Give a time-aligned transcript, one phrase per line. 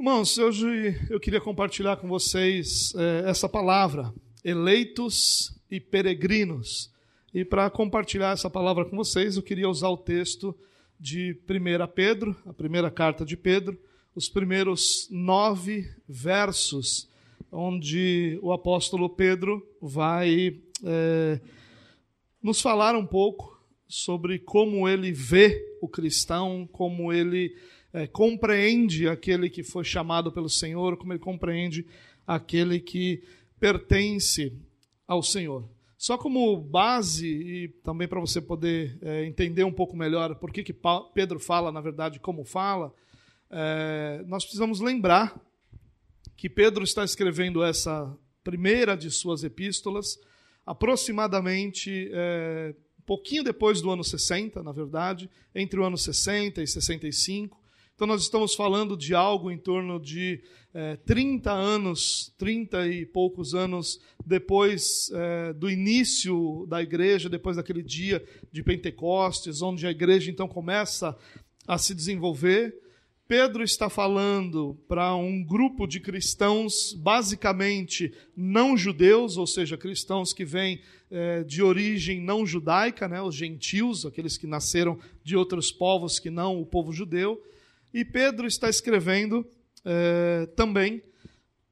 [0.00, 4.10] Irmãos, hoje eu queria compartilhar com vocês é, essa palavra,
[4.42, 6.90] eleitos e peregrinos.
[7.34, 10.56] E para compartilhar essa palavra com vocês, eu queria usar o texto
[10.98, 13.78] de 1 Pedro, a primeira carta de Pedro,
[14.14, 17.06] os primeiros nove versos,
[17.52, 21.38] onde o apóstolo Pedro vai é,
[22.42, 27.54] nos falar um pouco sobre como ele vê o cristão, como ele
[27.92, 31.86] é, compreende aquele que foi chamado pelo Senhor, como ele compreende
[32.26, 33.22] aquele que
[33.58, 34.52] pertence
[35.06, 35.68] ao Senhor.
[35.98, 40.62] Só como base e também para você poder é, entender um pouco melhor por que,
[40.62, 40.74] que
[41.12, 42.94] Pedro fala, na verdade, como fala,
[43.50, 45.38] é, nós precisamos lembrar
[46.36, 50.18] que Pedro está escrevendo essa primeira de suas epístolas,
[50.64, 56.66] aproximadamente é, um pouquinho depois do ano 60, na verdade, entre o ano 60 e
[56.66, 57.59] 65.
[58.00, 60.40] Então, nós estamos falando de algo em torno de
[60.72, 67.82] é, 30 anos, 30 e poucos anos depois é, do início da igreja, depois daquele
[67.82, 71.14] dia de Pentecostes, onde a igreja então começa
[71.68, 72.74] a se desenvolver.
[73.28, 80.46] Pedro está falando para um grupo de cristãos, basicamente não judeus, ou seja, cristãos que
[80.46, 86.18] vêm é, de origem não judaica, né, os gentios, aqueles que nasceram de outros povos
[86.18, 87.38] que não o povo judeu.
[87.92, 89.46] E Pedro está escrevendo
[89.84, 91.02] é, também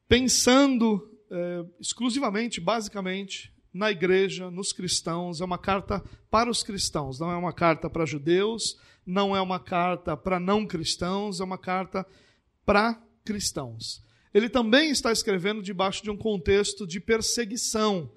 [0.09, 5.41] pensando é, exclusivamente, basicamente, na igreja, nos cristãos.
[5.41, 9.61] É uma carta para os cristãos, não é uma carta para judeus, não é uma
[9.61, 12.07] carta para não cristãos, é uma carta
[12.65, 14.03] para cristãos.
[14.33, 18.11] Ele também está escrevendo debaixo de um contexto de perseguição.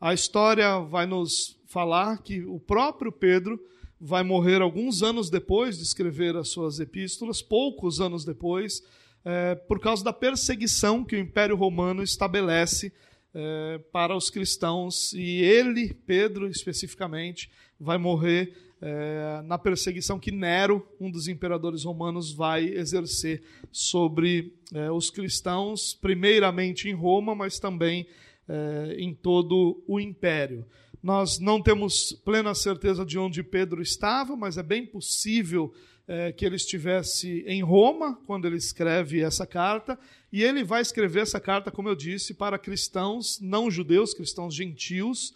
[0.00, 3.60] A história vai nos falar que o próprio Pedro
[4.00, 8.82] vai morrer alguns anos depois de escrever as suas epístolas, poucos anos depois,
[9.24, 12.92] é, por causa da perseguição que o Império Romano estabelece
[13.34, 15.12] é, para os cristãos.
[15.12, 22.32] E ele, Pedro especificamente, vai morrer é, na perseguição que Nero, um dos imperadores romanos,
[22.32, 23.42] vai exercer
[23.72, 28.06] sobre é, os cristãos, primeiramente em Roma, mas também
[28.48, 30.64] é, em todo o império.
[31.06, 35.72] Nós não temos plena certeza de onde Pedro estava, mas é bem possível
[36.04, 39.96] é, que ele estivesse em Roma quando ele escreve essa carta.
[40.32, 45.32] E ele vai escrever essa carta, como eu disse, para cristãos não judeus, cristãos gentios,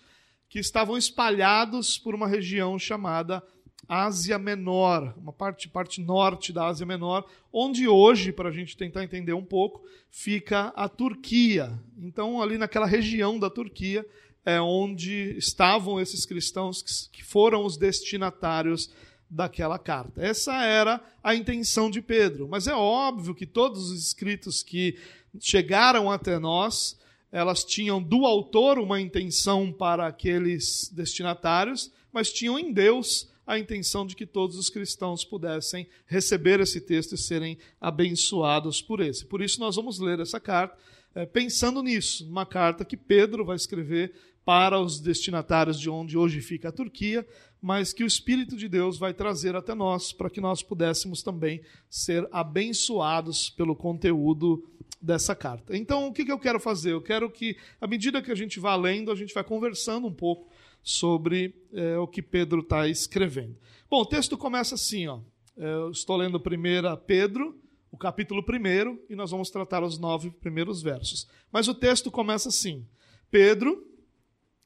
[0.49, 3.41] que estavam espalhados por uma região chamada
[3.89, 9.05] Ásia Menor, uma parte, parte norte da Ásia Menor, onde hoje, para a gente tentar
[9.05, 11.81] entender um pouco, fica a Turquia.
[11.97, 14.05] Então, ali naquela região da Turquia
[14.45, 18.91] é onde estavam esses cristãos que foram os destinatários
[19.29, 20.21] daquela carta.
[20.21, 22.49] Essa era a intenção de Pedro.
[22.49, 24.99] Mas é óbvio que todos os escritos que
[25.39, 26.99] chegaram até nós,
[27.31, 34.07] elas tinham do autor uma intenção para aqueles destinatários, mas tinham em Deus a intenção
[34.07, 39.25] de que todos os cristãos pudessem receber esse texto e serem abençoados por esse.
[39.25, 40.77] Por isso nós vamos ler essa carta
[41.15, 44.13] é, pensando nisso, uma carta que Pedro vai escrever
[44.51, 47.25] para os destinatários de onde hoje fica a Turquia,
[47.63, 51.61] mas que o Espírito de Deus vai trazer até nós para que nós pudéssemos também
[51.89, 54.69] ser abençoados pelo conteúdo
[55.01, 55.77] dessa carta.
[55.77, 56.91] Então, o que eu quero fazer?
[56.91, 60.13] Eu quero que, à medida que a gente vai lendo, a gente vai conversando um
[60.13, 60.49] pouco
[60.83, 63.57] sobre é, o que Pedro está escrevendo.
[63.89, 65.21] Bom, o texto começa assim, ó.
[65.57, 67.57] É, eu estou lendo primeiro Pedro,
[67.89, 71.29] o capítulo 1, e nós vamos tratar os nove primeiros versos.
[71.53, 72.85] Mas o texto começa assim:
[73.31, 73.87] Pedro,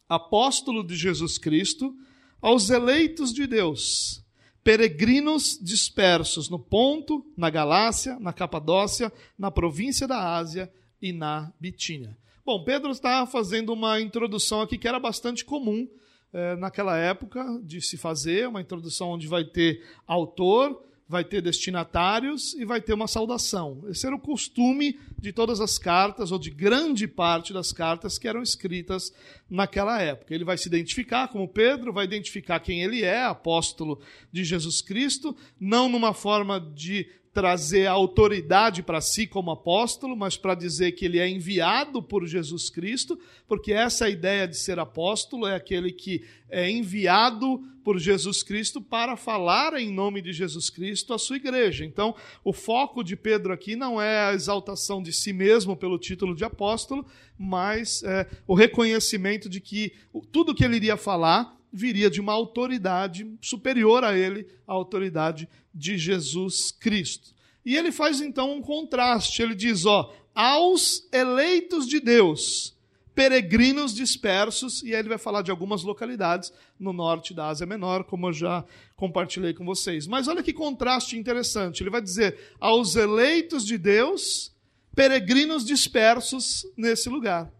[0.08, 1.94] apóstolo de Jesus Cristo,
[2.40, 4.22] aos eleitos de Deus,
[4.62, 10.70] peregrinos dispersos no Ponto, na Galácia, na Capadócia, na província da Ásia
[11.00, 12.16] e na Bitínia.
[12.44, 15.88] Bom, Pedro está fazendo uma introdução aqui que era bastante comum
[16.32, 20.82] eh, naquela época de se fazer, uma introdução onde vai ter autor,
[21.14, 23.84] vai ter destinatários e vai ter uma saudação.
[23.88, 28.26] Esse era o costume de todas as cartas, ou de grande parte das cartas que
[28.26, 29.12] eram escritas
[29.48, 30.34] naquela época.
[30.34, 34.00] Ele vai se identificar como Pedro, vai identificar quem ele é, apóstolo
[34.32, 40.54] de Jesus Cristo, não numa forma de trazer autoridade para si como apóstolo, mas para
[40.54, 45.56] dizer que ele é enviado por Jesus Cristo, porque essa ideia de ser apóstolo é
[45.56, 51.18] aquele que é enviado por Jesus Cristo para falar em nome de Jesus Cristo à
[51.18, 51.84] sua igreja.
[51.84, 52.14] Então,
[52.44, 56.44] o foco de Pedro aqui não é a exaltação de si mesmo pelo título de
[56.44, 57.04] apóstolo,
[57.36, 59.92] mas é, o reconhecimento de que
[60.30, 65.98] tudo que ele iria falar viria de uma autoridade superior a ele, a autoridade de
[65.98, 67.34] Jesus Cristo.
[67.66, 69.42] E ele faz então um contraste.
[69.42, 72.76] Ele diz: ó, aos eleitos de Deus,
[73.14, 78.04] peregrinos dispersos, e aí ele vai falar de algumas localidades no norte da Ásia Menor,
[78.04, 80.06] como eu já compartilhei com vocês.
[80.06, 81.82] Mas olha que contraste interessante.
[81.82, 84.52] Ele vai dizer: aos eleitos de Deus,
[84.94, 87.52] peregrinos dispersos nesse lugar.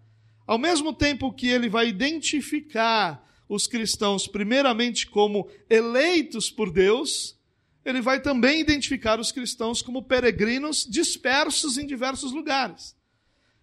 [0.47, 7.39] Ao mesmo tempo que ele vai identificar os cristãos, primeiramente, como eleitos por Deus,
[7.85, 12.97] ele vai também identificar os cristãos como peregrinos dispersos em diversos lugares.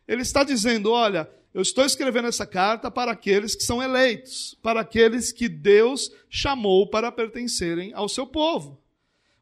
[0.08, 4.82] Ele está dizendo: olha, eu estou escrevendo essa carta para aqueles que são eleitos, para
[4.82, 8.80] aqueles que Deus chamou para pertencerem ao seu povo.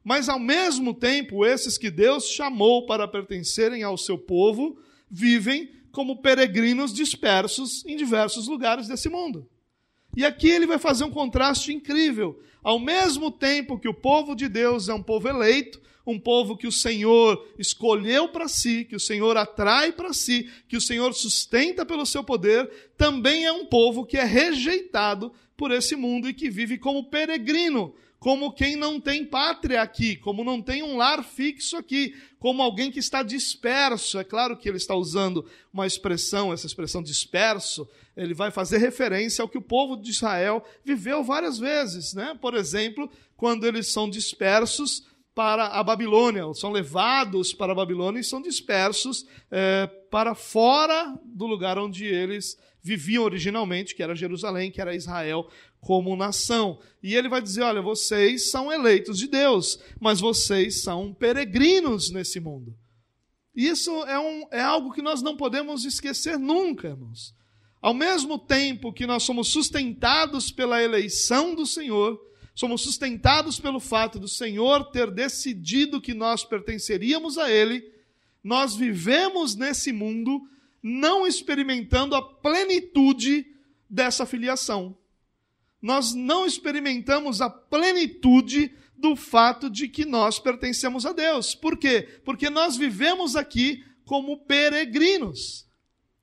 [0.02, 4.78] Mas, ao mesmo tempo, esses que Deus chamou para pertencerem ao seu povo
[5.10, 9.46] vivem como peregrinos dispersos em diversos lugares desse mundo.
[10.16, 12.40] E aqui ele vai fazer um contraste incrível.
[12.62, 16.66] Ao mesmo tempo que o povo de Deus é um povo eleito, um povo que
[16.66, 21.86] o Senhor escolheu para si, que o Senhor atrai para si, que o Senhor sustenta
[21.86, 26.50] pelo seu poder, também é um povo que é rejeitado por esse mundo e que
[26.50, 31.78] vive como peregrino, como quem não tem pátria aqui, como não tem um lar fixo
[31.78, 34.18] aqui, como alguém que está disperso.
[34.18, 39.40] É claro que ele está usando uma expressão, essa expressão disperso, ele vai fazer referência
[39.40, 42.36] ao que o povo de Israel viveu várias vezes, né?
[42.38, 48.24] Por exemplo, quando eles são dispersos para a Babilônia, são levados para a Babilônia e
[48.24, 54.80] são dispersos é, para fora do lugar onde eles viviam originalmente, que era Jerusalém, que
[54.80, 55.48] era Israel
[55.80, 56.78] como nação.
[57.02, 62.38] E ele vai dizer: olha, vocês são eleitos de Deus, mas vocês são peregrinos nesse
[62.38, 62.76] mundo.
[63.54, 67.34] Isso é, um, é algo que nós não podemos esquecer nunca, irmãos.
[67.82, 72.20] Ao mesmo tempo que nós somos sustentados pela eleição do Senhor,
[72.54, 77.82] somos sustentados pelo fato do Senhor ter decidido que nós pertenceríamos a Ele,
[78.44, 80.42] nós vivemos nesse mundo
[80.82, 83.46] não experimentando a plenitude
[83.88, 84.96] dessa filiação.
[85.80, 91.54] Nós não experimentamos a plenitude do fato de que nós pertencemos a Deus.
[91.54, 92.20] Por quê?
[92.24, 95.66] Porque nós vivemos aqui como peregrinos.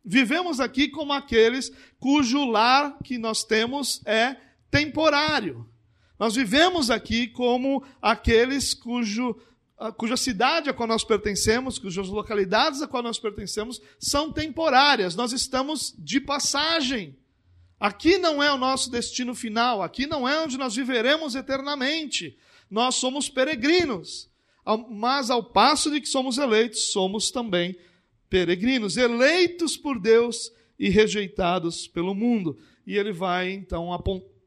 [0.05, 4.37] Vivemos aqui como aqueles cujo lar que nós temos é
[4.69, 5.67] temporário.
[6.19, 9.35] Nós vivemos aqui como aqueles cujo,
[9.97, 15.15] cuja cidade a qual nós pertencemos, cujas localidades a qual nós pertencemos são temporárias.
[15.15, 17.17] Nós estamos de passagem.
[17.79, 22.37] Aqui não é o nosso destino final, aqui não é onde nós viveremos eternamente.
[22.69, 24.29] Nós somos peregrinos.
[24.89, 27.77] Mas ao passo de que somos eleitos, somos também
[28.29, 32.57] peregrinos, eleitos por Deus e rejeitados pelo mundo.
[32.85, 33.93] E ele vai então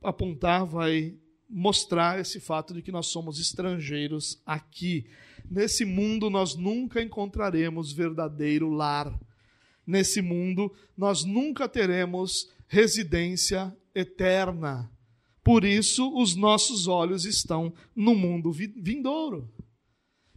[0.02, 1.14] apontar, vai
[1.48, 5.06] mostrar esse fato de que nós somos estrangeiros aqui.
[5.50, 9.18] Nesse mundo nós nunca encontraremos verdadeiro lar.
[9.86, 14.88] Nesse mundo nós nunca teremos residência eterna.
[15.42, 19.52] Por isso os nossos olhos estão no mundo vindouro.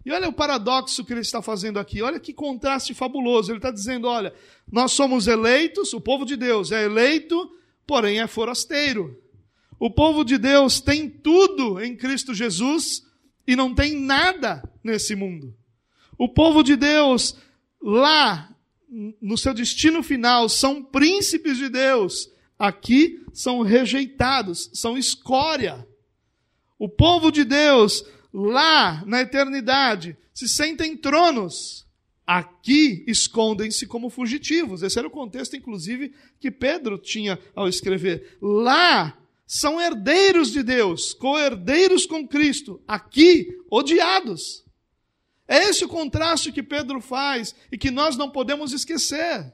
[0.03, 3.51] E olha o paradoxo que ele está fazendo aqui, olha que contraste fabuloso.
[3.51, 4.33] Ele está dizendo: olha,
[4.69, 7.49] nós somos eleitos, o povo de Deus é eleito,
[7.85, 9.15] porém é forasteiro.
[9.79, 13.03] O povo de Deus tem tudo em Cristo Jesus
[13.45, 15.55] e não tem nada nesse mundo.
[16.17, 17.37] O povo de Deus,
[17.79, 18.52] lá,
[19.21, 22.29] no seu destino final, são príncipes de Deus.
[22.59, 25.87] Aqui são rejeitados, são escória.
[26.77, 31.87] O povo de Deus lá na eternidade se sentem tronos.
[32.25, 34.81] Aqui escondem-se como fugitivos.
[34.81, 38.37] Esse era o contexto, inclusive, que Pedro tinha ao escrever.
[38.41, 42.81] Lá são herdeiros de Deus, co-herdeiros com Cristo.
[42.87, 44.63] Aqui, odiados.
[45.47, 49.53] É esse o contraste que Pedro faz e que nós não podemos esquecer.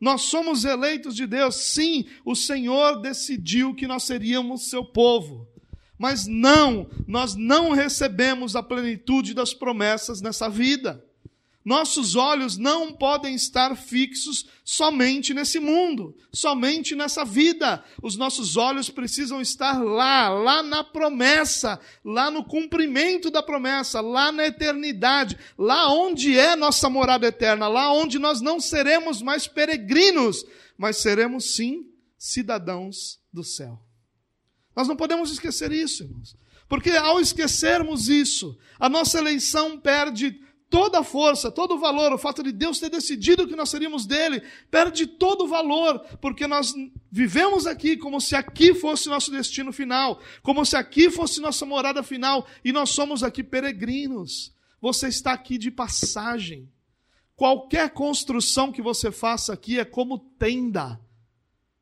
[0.00, 5.46] Nós somos eleitos de Deus, sim, o Senhor decidiu que nós seríamos seu povo.
[5.96, 11.04] Mas não, nós não recebemos a plenitude das promessas nessa vida.
[11.64, 17.84] Nossos olhos não podem estar fixos somente nesse mundo, somente nessa vida.
[18.02, 24.32] Os nossos olhos precisam estar lá, lá na promessa, lá no cumprimento da promessa, lá
[24.32, 30.44] na eternidade, lá onde é nossa morada eterna, lá onde nós não seremos mais peregrinos,
[30.76, 31.86] mas seremos sim
[32.18, 33.80] cidadãos do céu.
[34.74, 36.36] Nós não podemos esquecer isso, irmãos.
[36.68, 40.40] Porque ao esquecermos isso, a nossa eleição perde
[40.72, 42.14] toda a força, todo o valor.
[42.14, 46.46] O fato de Deus ter decidido que nós seríamos dele perde todo o valor, porque
[46.46, 46.74] nós
[47.10, 52.02] vivemos aqui como se aqui fosse nosso destino final, como se aqui fosse nossa morada
[52.02, 54.50] final, e nós somos aqui peregrinos.
[54.80, 56.68] você está aqui de passagem.
[57.36, 60.98] Qualquer construção que você faça aqui é como tenda.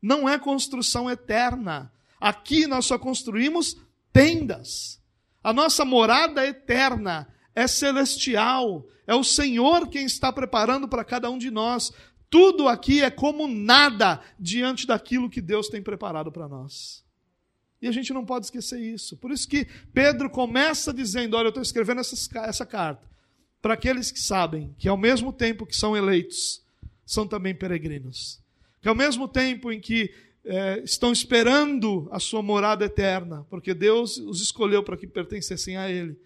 [0.02, 1.92] Não é construção eterna.
[2.20, 3.76] Aqui nós só construímos
[4.12, 5.00] tendas.
[5.42, 8.86] A nossa morada eterna é celestial.
[9.06, 11.92] É o Senhor quem está preparando para cada um de nós.
[12.28, 17.04] Tudo aqui é como nada diante daquilo que Deus tem preparado para nós.
[17.82, 19.16] E a gente não pode esquecer isso.
[19.16, 23.08] Por isso que Pedro começa dizendo: Olha, eu estou escrevendo essa, essa carta
[23.60, 26.62] para aqueles que sabem que, ao mesmo tempo que são eleitos,
[27.04, 28.40] são também peregrinos.
[28.80, 30.12] Que, ao mesmo tempo em que
[30.44, 35.90] é, estão esperando a sua morada eterna, porque Deus os escolheu para que pertencessem a
[35.90, 36.18] Ele,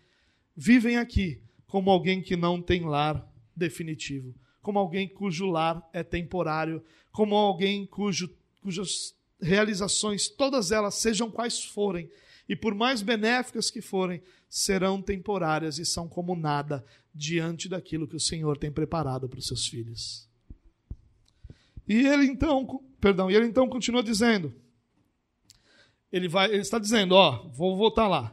[0.56, 6.82] vivem aqui como alguém que não tem lar definitivo, como alguém cujo lar é temporário,
[7.11, 8.30] como alguém cujo,
[8.61, 12.08] cujas realizações, todas elas, sejam quais forem,
[12.49, 16.84] e por mais benéficas que forem, serão temporárias e são como nada
[17.14, 20.28] diante daquilo que o Senhor tem preparado para os seus filhos.
[21.88, 24.54] E ele então, perdão, e ele então continua dizendo,
[26.12, 28.32] ele vai, ele está dizendo, ó, vou voltar lá.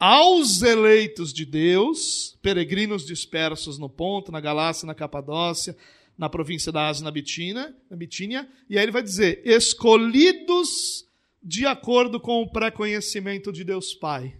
[0.00, 5.76] Aos eleitos de Deus, peregrinos dispersos no Ponto, na Galácia, na Capadócia,
[6.16, 11.06] na província da Ásia, na Bitínia, na Bitínia, e aí ele vai dizer: escolhidos
[11.42, 14.34] de acordo com o pré-conhecimento de Deus Pai,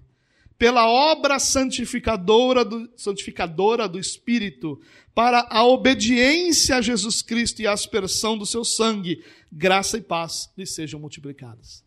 [0.57, 4.81] pela obra santificadora do, santificadora do Espírito,
[5.15, 10.51] para a obediência a Jesus Cristo e a aspersão do seu sangue, graça e paz
[10.57, 11.85] lhe sejam multiplicadas.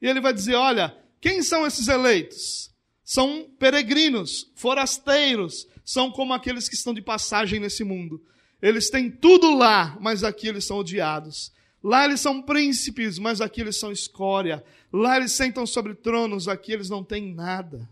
[0.00, 2.67] E ele vai dizer: olha, quem são esses eleitos?
[3.08, 8.22] São peregrinos, forasteiros, são como aqueles que estão de passagem nesse mundo.
[8.60, 11.50] Eles têm tudo lá, mas aqui eles são odiados.
[11.82, 14.62] Lá eles são príncipes, mas aqui eles são escória.
[14.92, 17.88] Lá eles sentam sobre tronos, aqui eles não têm nada.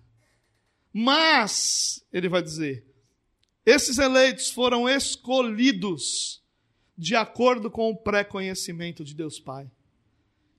[0.92, 2.85] Mas, ele vai dizer,
[3.64, 6.42] esses eleitos foram escolhidos
[6.94, 9.66] de acordo com o pré-conhecimento de Deus Pai.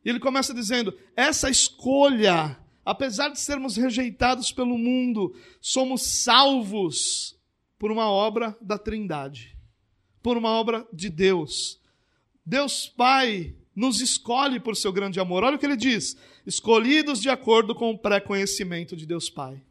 [0.04, 2.58] Ele começa dizendo: essa escolha,
[2.90, 7.38] apesar de sermos rejeitados pelo mundo, somos salvos
[7.78, 9.58] por uma obra da Trindade
[10.28, 11.80] por uma obra de Deus.
[12.46, 15.42] Deus Pai nos escolhe por seu grande amor.
[15.42, 19.64] Olha o que ele diz: escolhidos de acordo com o pré-conhecimento de Deus Pai.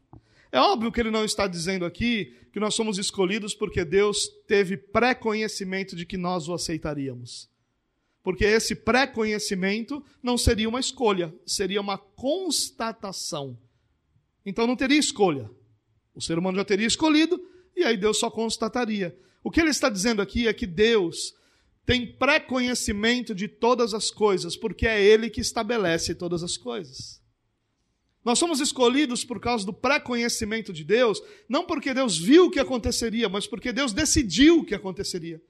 [0.51, 4.79] É óbvio que ele não está dizendo aqui que nós somos escolhidos porque Deus teve
[4.79, 7.51] pré-conhecimento de que nós o aceitaríamos.
[8.27, 13.57] Porque esse pré-conhecimento não seria uma escolha, seria uma constatação.
[14.45, 15.49] Então não teria escolha.
[16.13, 17.41] O ser humano já teria escolhido
[17.77, 19.17] e aí Deus só constataria.
[19.45, 21.37] O que ele está dizendo aqui é que Deus
[21.85, 27.23] tem pré-conhecimento de todas as coisas, porque é Ele que estabelece todas as coisas.
[28.25, 32.59] Nós somos escolhidos por causa do pré-conhecimento de Deus, não porque Deus viu o que
[32.59, 35.41] aconteceria, mas porque Deus decidiu o que aconteceria.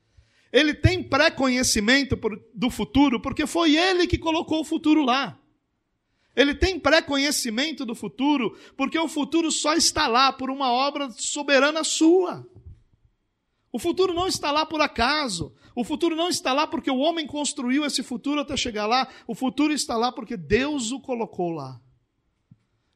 [0.57, 2.19] Ele tem pré-conhecimento
[2.55, 5.39] do futuro, porque foi Ele que colocou o futuro lá.
[6.35, 11.85] Ele tem pré-conhecimento do futuro, porque o futuro só está lá por uma obra soberana
[11.85, 12.49] sua.
[13.71, 15.55] O futuro não está lá por acaso.
[15.75, 19.07] O futuro não está lá porque o homem construiu esse futuro até chegar lá.
[19.27, 21.79] O futuro está lá porque Deus o colocou lá.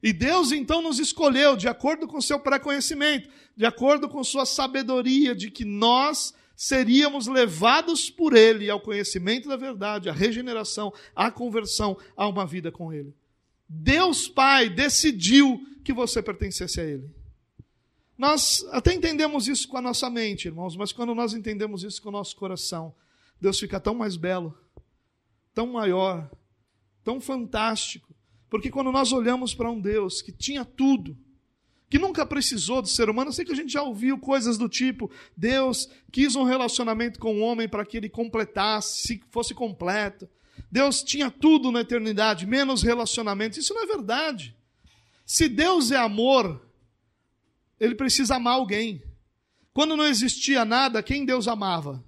[0.03, 5.35] E Deus então nos escolheu de acordo com seu pré-conhecimento, de acordo com sua sabedoria,
[5.35, 11.97] de que nós seríamos levados por Ele ao conhecimento da verdade, à regeneração, à conversão,
[12.15, 13.15] a uma vida com Ele.
[13.67, 17.11] Deus Pai decidiu que você pertencesse a Ele.
[18.19, 22.11] Nós até entendemos isso com a nossa mente, irmãos, mas quando nós entendemos isso com
[22.11, 22.95] o nosso coração,
[23.41, 24.55] Deus fica tão mais belo,
[25.55, 26.31] tão maior,
[27.03, 28.15] tão fantástico.
[28.51, 31.17] Porque quando nós olhamos para um Deus que tinha tudo,
[31.91, 34.69] que nunca precisou do ser humano, eu sei que a gente já ouviu coisas do
[34.69, 40.31] tipo: Deus quis um relacionamento com o homem para que ele completasse, fosse completo.
[40.71, 43.59] Deus tinha tudo na eternidade, menos relacionamento.
[43.59, 44.57] Isso não é verdade.
[45.27, 46.65] Se Deus é amor,
[47.81, 49.03] ele precisa amar alguém.
[49.73, 52.05] Quando não existia nada, quem Deus amava?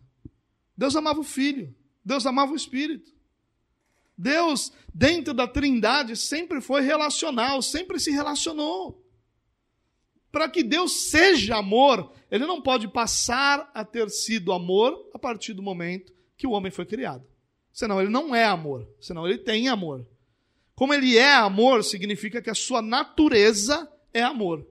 [0.76, 1.74] Deus amava o Filho,
[2.04, 3.10] Deus amava o Espírito.
[4.16, 9.01] Deus, dentro da Trindade, sempre foi relacional, sempre se relacionou.
[10.32, 15.52] Para que Deus seja amor, ele não pode passar a ter sido amor a partir
[15.52, 17.22] do momento que o homem foi criado.
[17.70, 20.06] Senão ele não é amor, senão ele tem amor.
[20.74, 24.66] Como ele é amor, significa que a sua natureza é amor.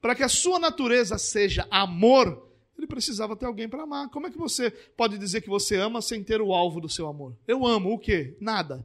[0.00, 4.10] Para que a sua natureza seja amor, ele precisava ter alguém para amar.
[4.10, 7.06] Como é que você pode dizer que você ama sem ter o alvo do seu
[7.06, 7.36] amor?
[7.46, 8.36] Eu amo o quê?
[8.40, 8.84] Nada.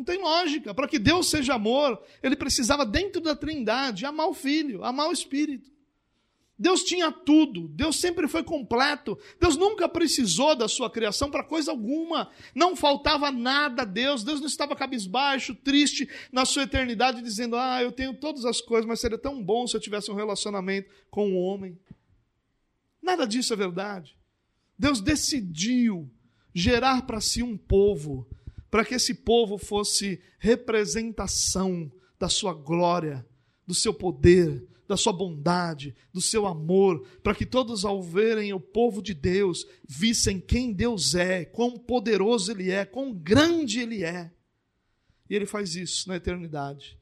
[0.00, 0.72] Não tem lógica.
[0.72, 5.12] Para que Deus seja amor, ele precisava, dentro da trindade, amar o Filho, amar o
[5.12, 5.70] Espírito.
[6.58, 11.70] Deus tinha tudo, Deus sempre foi completo, Deus nunca precisou da sua criação para coisa
[11.70, 17.56] alguma, não faltava nada a Deus, Deus não estava cabisbaixo, triste na sua eternidade, dizendo:
[17.56, 20.90] Ah, eu tenho todas as coisas, mas seria tão bom se eu tivesse um relacionamento
[21.10, 21.78] com o um homem.
[23.02, 24.16] Nada disso é verdade.
[24.78, 26.10] Deus decidiu
[26.54, 28.26] gerar para si um povo,
[28.70, 33.26] para que esse povo fosse representação da sua glória,
[33.66, 38.58] do seu poder, da sua bondade, do seu amor, para que todos, ao verem o
[38.58, 44.32] povo de Deus, vissem quem Deus é, quão poderoso Ele é, quão grande Ele é.
[45.28, 46.98] E Ele faz isso na eternidade.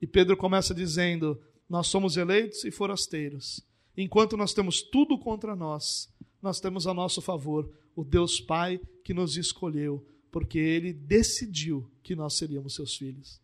[0.00, 1.38] E Pedro começa dizendo:
[1.68, 3.62] Nós somos eleitos e forasteiros.
[3.96, 6.10] Enquanto nós temos tudo contra nós,
[6.42, 12.16] nós temos a nosso favor o Deus Pai que nos escolheu, porque Ele decidiu que
[12.16, 13.40] nós seríamos seus filhos.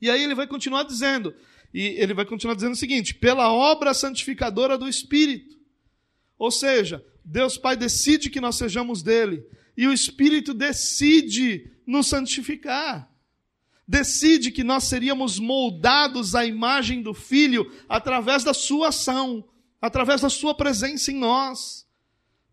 [0.00, 1.34] E aí ele vai continuar dizendo:
[1.74, 5.58] e ele vai continuar dizendo o seguinte: pela obra santificadora do Espírito.
[6.38, 9.44] Ou seja, Deus Pai decide que nós sejamos dele,
[9.76, 13.06] e o Espírito decide nos santificar.
[13.86, 19.46] Decide que nós seríamos moldados à imagem do Filho através da sua ação,
[19.82, 21.86] através da sua presença em nós.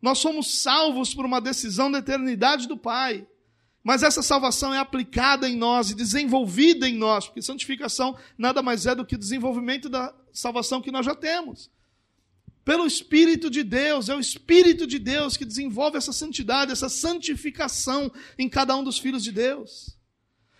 [0.01, 3.25] Nós somos salvos por uma decisão da eternidade do Pai.
[3.83, 8.87] Mas essa salvação é aplicada em nós e desenvolvida em nós, porque santificação nada mais
[8.87, 11.69] é do que desenvolvimento da salvação que nós já temos.
[12.63, 18.11] Pelo Espírito de Deus, é o Espírito de Deus que desenvolve essa santidade, essa santificação
[18.39, 19.95] em cada um dos filhos de Deus.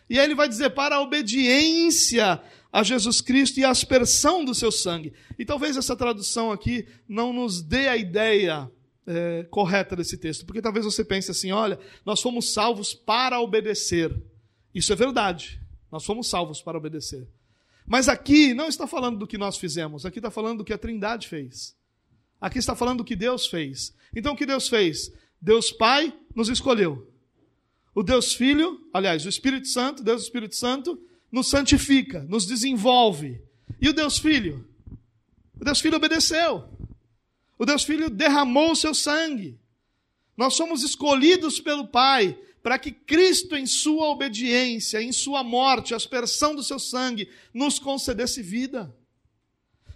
[0.08, 2.40] E aí ele vai dizer: para a obediência
[2.72, 5.14] a Jesus Cristo e a aspersão do seu sangue.
[5.40, 8.70] E talvez essa tradução aqui não nos dê a ideia
[9.08, 10.46] é, correta desse texto.
[10.46, 14.16] Porque talvez você pense assim: olha, nós fomos salvos para obedecer.
[14.74, 15.60] Isso é verdade.
[15.92, 17.28] Nós fomos salvos para obedecer.
[17.86, 20.78] Mas aqui não está falando do que nós fizemos, aqui está falando do que a
[20.78, 21.76] Trindade fez.
[22.42, 23.94] Aqui está falando do que Deus fez.
[24.16, 25.12] Então o que Deus fez?
[25.42, 27.12] Deus Pai nos escolheu.
[27.94, 31.00] O Deus Filho, aliás, o Espírito Santo, Deus Espírito Santo,
[31.32, 33.40] nos santifica, nos desenvolve.
[33.80, 34.68] E o Deus Filho?
[35.60, 36.68] O Deus Filho obedeceu.
[37.58, 39.58] O Deus Filho derramou o seu sangue.
[40.36, 45.98] Nós somos escolhidos pelo Pai para que Cristo, em sua obediência, em sua morte, a
[45.98, 48.94] aspersão do seu sangue, nos concedesse vida.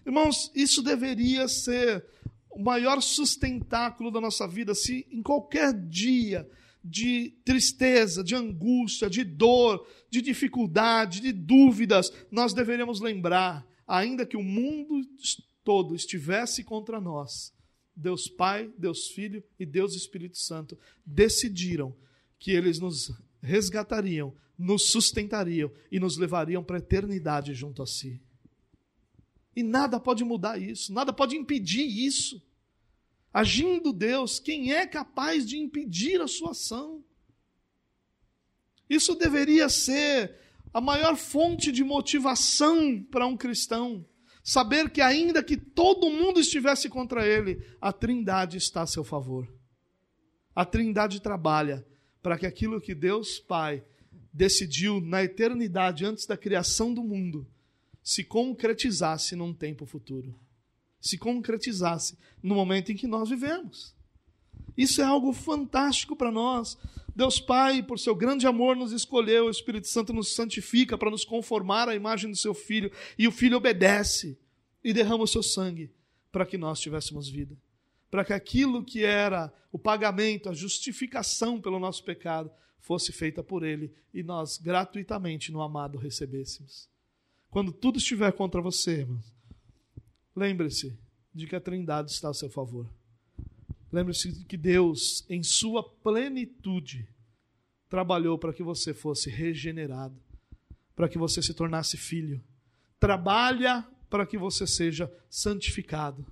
[0.06, 2.06] Irmãos, isso deveria ser
[2.50, 6.48] o maior sustentáculo da nossa vida, se em qualquer dia
[6.84, 14.38] de tristeza, de angústia, de dor, de dificuldade, de dúvidas, nós deveríamos lembrar, ainda que
[14.38, 15.02] o mundo
[15.70, 17.54] todo estivesse contra nós,
[17.96, 21.96] Deus Pai, Deus Filho e Deus Espírito Santo decidiram
[22.40, 28.20] que eles nos resgatariam, nos sustentariam e nos levariam para a eternidade junto a si.
[29.56, 32.42] E nada pode mudar isso, nada pode impedir isso.
[33.32, 37.04] Agindo Deus, quem é capaz de impedir a sua ação?
[38.90, 40.36] Isso deveria ser
[40.74, 44.04] a maior fonte de motivação para um cristão
[44.50, 49.48] saber que, ainda que todo mundo estivesse contra ele, a Trindade está a seu favor.
[50.56, 51.86] A Trindade trabalha
[52.20, 53.84] para que aquilo que Deus Pai
[54.34, 57.48] decidiu na eternidade, antes da criação do mundo,
[58.02, 60.34] se concretizasse num tempo futuro.
[61.00, 63.96] Se concretizasse no momento em que nós vivemos.
[64.80, 66.78] Isso é algo fantástico para nós.
[67.14, 71.26] Deus Pai, por seu grande amor, nos escolheu, o Espírito Santo nos santifica para nos
[71.26, 74.40] conformar à imagem do seu Filho, e o Filho obedece
[74.82, 75.92] e derrama o seu sangue
[76.32, 77.58] para que nós tivéssemos vida.
[78.10, 83.66] Para que aquilo que era o pagamento, a justificação pelo nosso pecado, fosse feita por
[83.66, 86.88] Ele e nós gratuitamente no amado recebêssemos.
[87.50, 89.06] Quando tudo estiver contra você,
[90.34, 90.98] lembre-se
[91.36, 92.90] de que a Trindade está a seu favor.
[93.92, 97.08] Lembre-se que Deus, em sua plenitude,
[97.90, 100.16] trabalhou para que você fosse regenerado,
[100.96, 102.44] para que você se tornasse filho.
[103.00, 106.26] Trabalha para que você seja santificado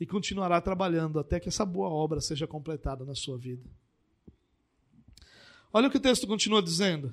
[0.00, 3.68] e continuará trabalhando até que essa boa obra seja completada na sua vida.
[5.72, 7.12] Olha o que o texto continua dizendo.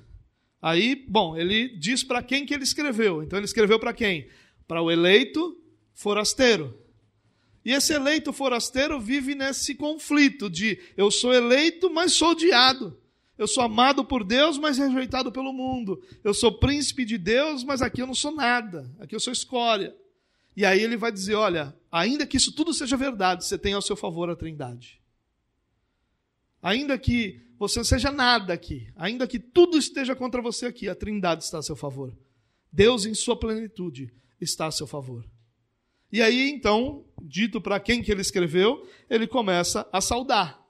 [0.60, 3.22] Aí, bom, ele diz para quem que ele escreveu.
[3.22, 4.28] Então ele escreveu para quem?
[4.66, 5.60] Para o eleito
[5.92, 6.76] forasteiro.
[7.66, 12.96] E esse eleito forasteiro vive nesse conflito de eu sou eleito, mas sou odiado.
[13.36, 16.00] Eu sou amado por Deus, mas rejeitado pelo mundo.
[16.22, 18.88] Eu sou príncipe de Deus, mas aqui eu não sou nada.
[19.00, 19.96] Aqui eu sou escória.
[20.56, 23.82] E aí ele vai dizer: olha, ainda que isso tudo seja verdade, você tem ao
[23.82, 25.02] seu favor a Trindade.
[26.62, 30.94] Ainda que você não seja nada aqui, ainda que tudo esteja contra você aqui, a
[30.94, 32.16] Trindade está a seu favor.
[32.72, 35.24] Deus, em sua plenitude, está a seu favor.
[36.12, 40.64] E aí, então, dito para quem que ele escreveu, ele começa a saudar,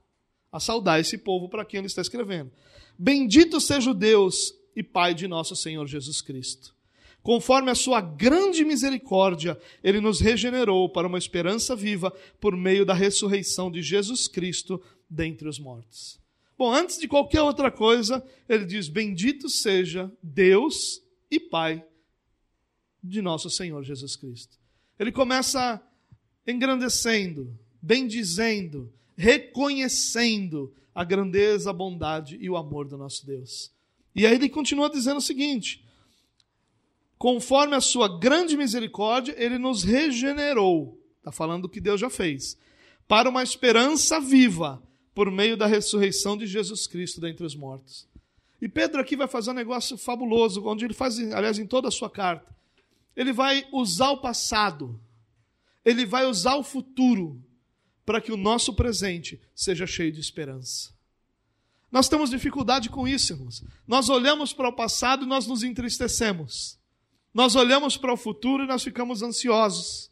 [0.50, 2.50] a saudar esse povo para quem ele está escrevendo.
[2.98, 6.74] Bendito seja o Deus e Pai de nosso Senhor Jesus Cristo.
[7.22, 12.94] Conforme a sua grande misericórdia, ele nos regenerou para uma esperança viva por meio da
[12.94, 16.20] ressurreição de Jesus Cristo dentre os mortos.
[16.56, 21.84] Bom, antes de qualquer outra coisa, ele diz: Bendito seja Deus e Pai
[23.02, 24.56] de nosso Senhor Jesus Cristo.
[24.98, 25.82] Ele começa
[26.46, 33.70] engrandecendo, bendizendo, reconhecendo a grandeza, a bondade e o amor do nosso Deus.
[34.14, 35.84] E aí ele continua dizendo o seguinte:
[37.18, 40.98] conforme a sua grande misericórdia, ele nos regenerou.
[41.18, 42.56] Está falando do que Deus já fez.
[43.06, 44.82] Para uma esperança viva,
[45.14, 48.08] por meio da ressurreição de Jesus Cristo dentre os mortos.
[48.60, 51.90] E Pedro aqui vai fazer um negócio fabuloso, onde ele faz, aliás, em toda a
[51.90, 52.55] sua carta.
[53.16, 55.00] Ele vai usar o passado,
[55.84, 57.42] ele vai usar o futuro,
[58.04, 60.94] para que o nosso presente seja cheio de esperança.
[61.90, 63.64] Nós temos dificuldade com isso, irmãos.
[63.86, 66.78] Nós olhamos para o passado e nós nos entristecemos.
[67.32, 70.10] Nós olhamos para o futuro e nós ficamos ansiosos.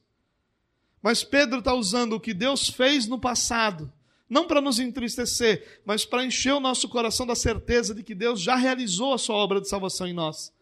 [1.03, 3.93] Mas Pedro está usando o que Deus fez no passado
[4.29, 8.41] não para nos entristecer, mas para encher o nosso coração da certeza de que Deus
[8.41, 10.53] já realizou a sua obra de salvação em nós.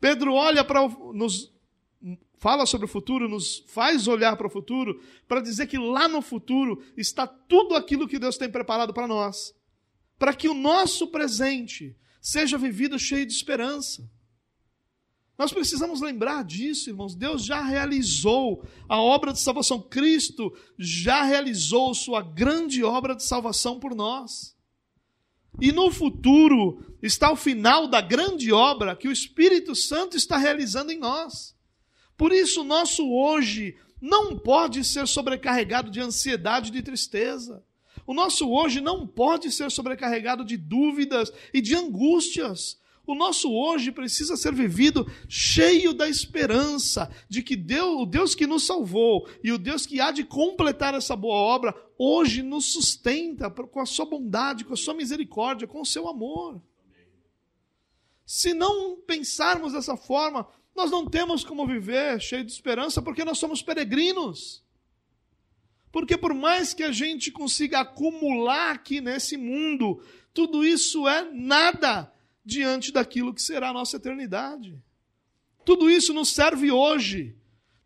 [0.00, 1.52] Pedro olha para nos
[2.38, 6.22] fala sobre o futuro, nos faz olhar para o futuro, para dizer que lá no
[6.22, 9.54] futuro está tudo aquilo que Deus tem preparado para nós,
[10.18, 14.08] para que o nosso presente seja vivido cheio de esperança.
[15.36, 17.14] Nós precisamos lembrar disso, irmãos.
[17.14, 19.80] Deus já realizou a obra de salvação.
[19.80, 24.57] Cristo já realizou sua grande obra de salvação por nós.
[25.60, 30.92] E no futuro está o final da grande obra que o Espírito Santo está realizando
[30.92, 31.56] em nós.
[32.16, 37.64] Por isso, o nosso hoje não pode ser sobrecarregado de ansiedade e de tristeza.
[38.06, 42.78] O nosso hoje não pode ser sobrecarregado de dúvidas e de angústias.
[43.08, 48.46] O nosso hoje precisa ser vivido cheio da esperança de que Deus, o Deus que
[48.46, 53.50] nos salvou e o Deus que há de completar essa boa obra, hoje nos sustenta
[53.50, 56.60] com a sua bondade, com a sua misericórdia, com o seu amor.
[58.26, 63.38] Se não pensarmos dessa forma, nós não temos como viver cheio de esperança porque nós
[63.38, 64.62] somos peregrinos.
[65.90, 70.02] Porque por mais que a gente consiga acumular aqui nesse mundo,
[70.34, 72.12] tudo isso é nada
[72.48, 74.82] diante daquilo que será a nossa eternidade.
[75.66, 77.36] Tudo isso nos serve hoje.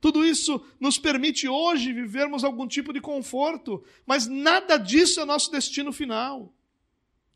[0.00, 5.50] Tudo isso nos permite hoje vivermos algum tipo de conforto, mas nada disso é nosso
[5.50, 6.54] destino final.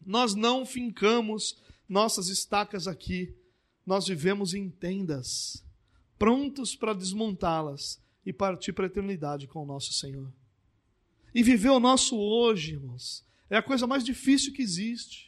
[0.05, 3.35] Nós não fincamos nossas estacas aqui,
[3.85, 5.65] nós vivemos em tendas,
[6.19, 10.33] prontos para desmontá-las e partir para a eternidade com o nosso Senhor.
[11.35, 15.26] E viver o nosso hoje, irmãos, é a coisa mais difícil que existe.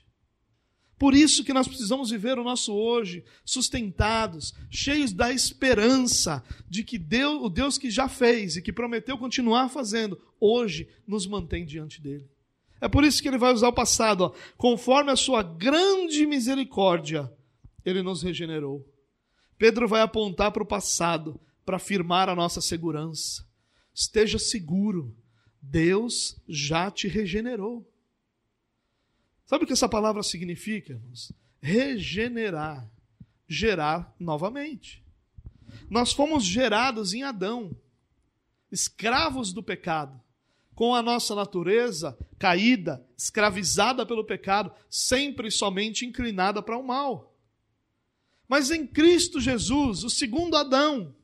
[0.99, 6.99] Por isso que nós precisamos viver o nosso hoje sustentados, cheios da esperança de que
[6.99, 12.03] Deus, o Deus que já fez e que prometeu continuar fazendo, hoje nos mantém diante
[12.03, 12.29] dele.
[12.81, 17.33] É por isso que ele vai usar o passado, ó, conforme a sua grande misericórdia,
[17.85, 18.85] ele nos regenerou.
[19.57, 23.45] Pedro vai apontar para o passado para afirmar a nossa segurança.
[23.93, 25.17] Esteja seguro,
[25.61, 27.87] Deus já te regenerou.
[29.49, 31.33] Sabe o que essa palavra significa, irmãos?
[31.59, 32.87] Regenerar,
[33.49, 35.03] gerar novamente.
[35.89, 37.75] Nós fomos gerados em Adão,
[38.71, 40.21] escravos do pecado,
[40.75, 47.35] com a nossa natureza caída, escravizada pelo pecado, sempre somente inclinada para o mal.
[48.47, 51.17] Mas em Cristo Jesus, o segundo Adão,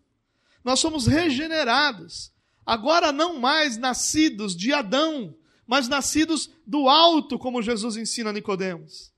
[0.65, 2.33] nós somos regenerados,
[2.65, 9.13] agora não mais nascidos de Adão, mas nascidos do alto, como Jesus ensina a Nicodemos.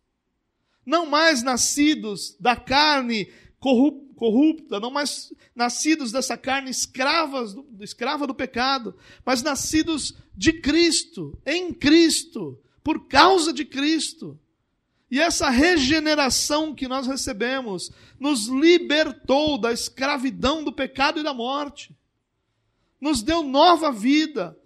[0.84, 3.28] Não mais nascidos da carne
[3.58, 12.58] corrupta, não mais nascidos dessa carne escrava do pecado, mas nascidos de Cristo, em Cristo,
[12.84, 14.38] por causa de Cristo.
[15.10, 21.96] E essa regeneração que nós recebemos nos libertou da escravidão do pecado e da morte.
[23.00, 24.58] Nos deu nova vida,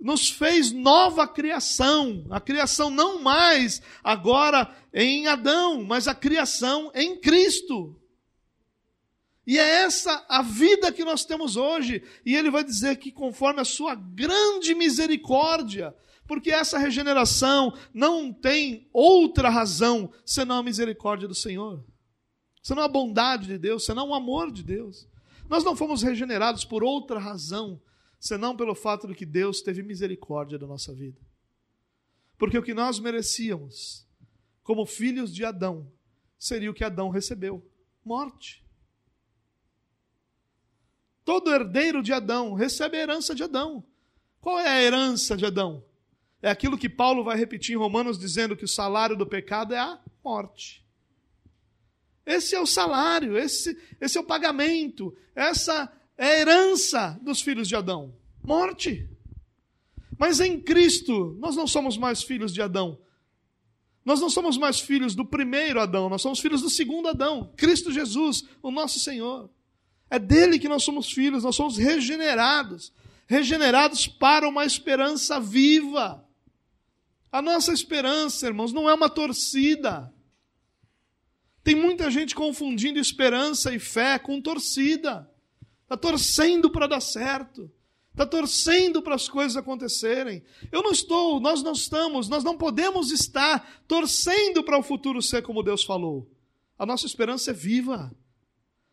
[0.00, 2.26] nos fez nova criação.
[2.30, 7.98] A criação não mais agora em Adão, mas a criação em Cristo.
[9.46, 12.02] E é essa a vida que nós temos hoje.
[12.24, 15.94] E ele vai dizer que conforme a sua grande misericórdia,
[16.26, 21.84] porque essa regeneração não tem outra razão senão a misericórdia do Senhor,
[22.60, 25.08] senão a bondade de Deus, senão o amor de Deus.
[25.48, 27.80] Nós não fomos regenerados por outra razão,
[28.18, 31.20] senão pelo fato de que Deus teve misericórdia da nossa vida.
[32.38, 34.06] Porque o que nós merecíamos,
[34.62, 35.90] como filhos de Adão,
[36.38, 37.64] seria o que Adão recebeu:
[38.04, 38.64] morte.
[41.24, 43.84] Todo herdeiro de Adão recebe a herança de Adão.
[44.40, 45.84] Qual é a herança de Adão?
[46.40, 49.78] É aquilo que Paulo vai repetir em Romanos, dizendo que o salário do pecado é
[49.78, 50.86] a morte.
[52.24, 57.68] Esse é o salário, esse, esse é o pagamento, essa é a herança dos filhos
[57.68, 59.08] de Adão: morte.
[60.18, 62.98] Mas em Cristo, nós não somos mais filhos de Adão.
[64.04, 67.90] Nós não somos mais filhos do primeiro Adão, nós somos filhos do segundo Adão, Cristo
[67.90, 69.50] Jesus, o nosso Senhor.
[70.08, 72.92] É dele que nós somos filhos, nós somos regenerados
[73.26, 76.24] regenerados para uma esperança viva.
[77.30, 80.12] A nossa esperança, irmãos, não é uma torcida.
[81.62, 85.28] Tem muita gente confundindo esperança e fé com torcida.
[85.86, 87.70] Está torcendo para dar certo.
[88.10, 90.42] Está torcendo para as coisas acontecerem.
[90.72, 95.42] Eu não estou, nós não estamos, nós não podemos estar torcendo para o futuro ser
[95.42, 96.28] como Deus falou.
[96.76, 98.12] A nossa esperança é viva.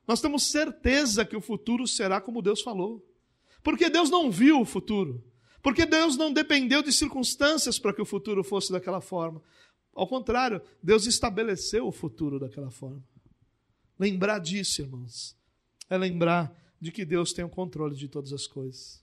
[0.07, 3.03] Nós temos certeza que o futuro será como Deus falou.
[3.63, 5.23] Porque Deus não viu o futuro.
[5.63, 9.41] Porque Deus não dependeu de circunstâncias para que o futuro fosse daquela forma.
[9.95, 13.01] Ao contrário, Deus estabeleceu o futuro daquela forma.
[13.97, 15.37] Lembrar disso, irmãos,
[15.89, 19.01] é lembrar de que Deus tem o controle de todas as coisas.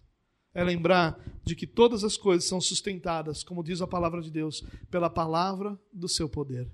[0.52, 4.62] É lembrar de que todas as coisas são sustentadas, como diz a palavra de Deus,
[4.90, 6.70] pela palavra do seu poder.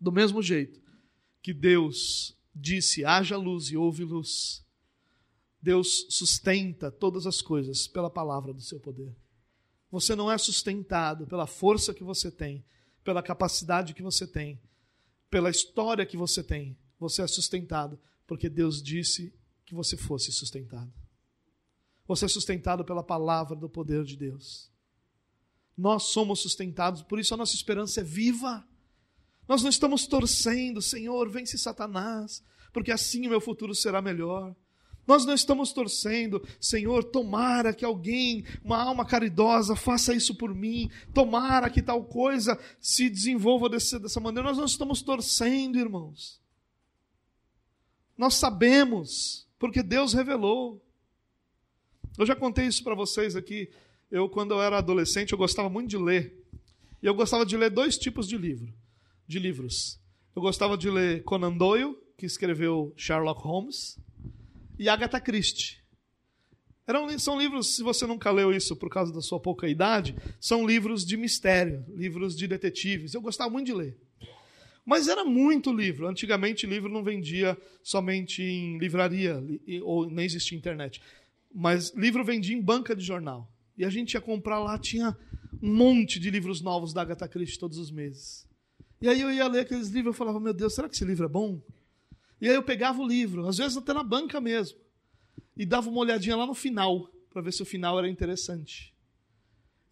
[0.00, 0.80] Do mesmo jeito
[1.42, 4.64] que Deus disse: haja luz e houve luz.
[5.60, 9.12] Deus sustenta todas as coisas pela palavra do seu poder.
[9.90, 12.64] Você não é sustentado pela força que você tem,
[13.02, 14.62] pela capacidade que você tem,
[15.28, 16.78] pela história que você tem.
[16.96, 19.34] Você é sustentado porque Deus disse
[19.70, 20.92] que você fosse sustentado.
[22.04, 24.68] Você é sustentado pela palavra do poder de Deus.
[25.78, 28.66] Nós somos sustentados, por isso a nossa esperança é viva.
[29.46, 34.56] Nós não estamos torcendo, Senhor, vence Satanás, porque assim o meu futuro será melhor.
[35.06, 40.90] Nós não estamos torcendo, Senhor, tomara que alguém, uma alma caridosa, faça isso por mim,
[41.14, 44.48] tomara que tal coisa se desenvolva desse, dessa maneira.
[44.48, 46.40] Nós não estamos torcendo, irmãos.
[48.18, 50.82] Nós sabemos, porque Deus revelou.
[52.18, 53.70] Eu já contei isso para vocês aqui.
[54.10, 56.34] Eu, quando eu era adolescente, eu gostava muito de ler.
[57.00, 58.72] E eu gostava de ler dois tipos de livro,
[59.28, 60.00] de livros.
[60.34, 63.98] Eu gostava de ler Conan Doyle, que escreveu Sherlock Holmes,
[64.78, 65.78] e Agatha Christie.
[66.86, 70.66] Eram, são livros, se você nunca leu isso por causa da sua pouca idade, são
[70.66, 73.12] livros de mistério, livros de detetives.
[73.12, 74.00] Eu gostava muito de ler.
[74.90, 76.08] Mas era muito livro.
[76.08, 79.40] Antigamente, livro não vendia somente em livraria,
[79.84, 81.00] ou nem existia internet.
[81.54, 83.48] Mas livro vendia em banca de jornal.
[83.78, 85.16] E a gente ia comprar lá, tinha
[85.62, 88.44] um monte de livros novos da Agatha Christie todos os meses.
[89.00, 91.24] E aí eu ia ler aqueles livros e falava, meu Deus, será que esse livro
[91.24, 91.62] é bom?
[92.40, 94.76] E aí eu pegava o livro, às vezes até na banca mesmo,
[95.56, 98.92] e dava uma olhadinha lá no final, para ver se o final era interessante.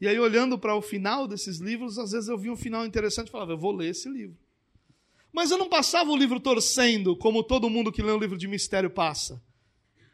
[0.00, 3.28] E aí, olhando para o final desses livros, às vezes eu via um final interessante
[3.28, 4.47] e falava, eu vou ler esse livro.
[5.32, 8.48] Mas eu não passava o livro torcendo, como todo mundo que lê um livro de
[8.48, 9.42] mistério passa.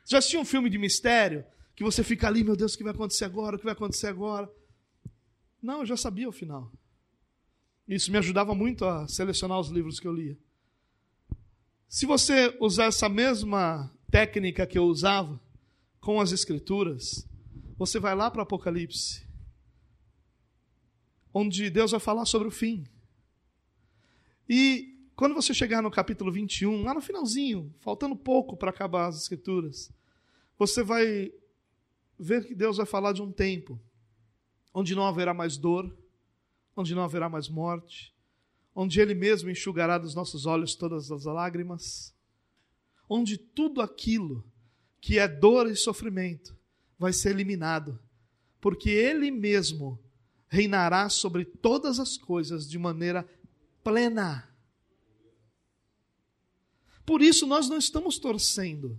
[0.07, 1.44] Já assistiu um filme de mistério?
[1.74, 3.57] Que você fica ali, meu Deus, o que vai acontecer agora?
[3.57, 4.50] O que vai acontecer agora?
[5.62, 6.70] Não, eu já sabia o final.
[7.88, 10.38] Isso me ajudava muito a selecionar os livros que eu lia.
[11.88, 15.40] Se você usar essa mesma técnica que eu usava
[16.00, 17.27] com as Escrituras,
[17.77, 19.27] você vai lá para Apocalipse,
[21.33, 22.87] onde Deus vai falar sobre o fim.
[24.48, 29.16] E quando você chegar no capítulo 21, lá no finalzinho, faltando pouco para acabar as
[29.16, 29.92] Escrituras,
[30.59, 31.33] você vai
[32.18, 33.81] ver que Deus vai falar de um tempo
[34.72, 35.96] onde não haverá mais dor,
[36.77, 38.12] onde não haverá mais morte,
[38.74, 42.12] onde Ele mesmo enxugará dos nossos olhos todas as lágrimas,
[43.09, 44.44] onde tudo aquilo
[45.00, 46.59] que é dor e sofrimento
[46.98, 48.00] vai ser eliminado,
[48.61, 49.98] porque Ele mesmo
[50.48, 53.29] reinará sobre todas as coisas de maneira
[53.83, 54.54] plena.
[57.05, 58.99] Por isso nós não estamos torcendo.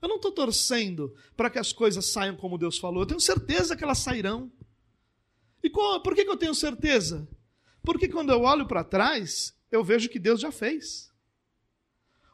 [0.00, 3.02] Eu não estou torcendo para que as coisas saiam como Deus falou.
[3.02, 4.50] Eu tenho certeza que elas sairão.
[5.62, 7.28] E qual, por que, que eu tenho certeza?
[7.82, 11.10] Porque quando eu olho para trás, eu vejo que Deus já fez.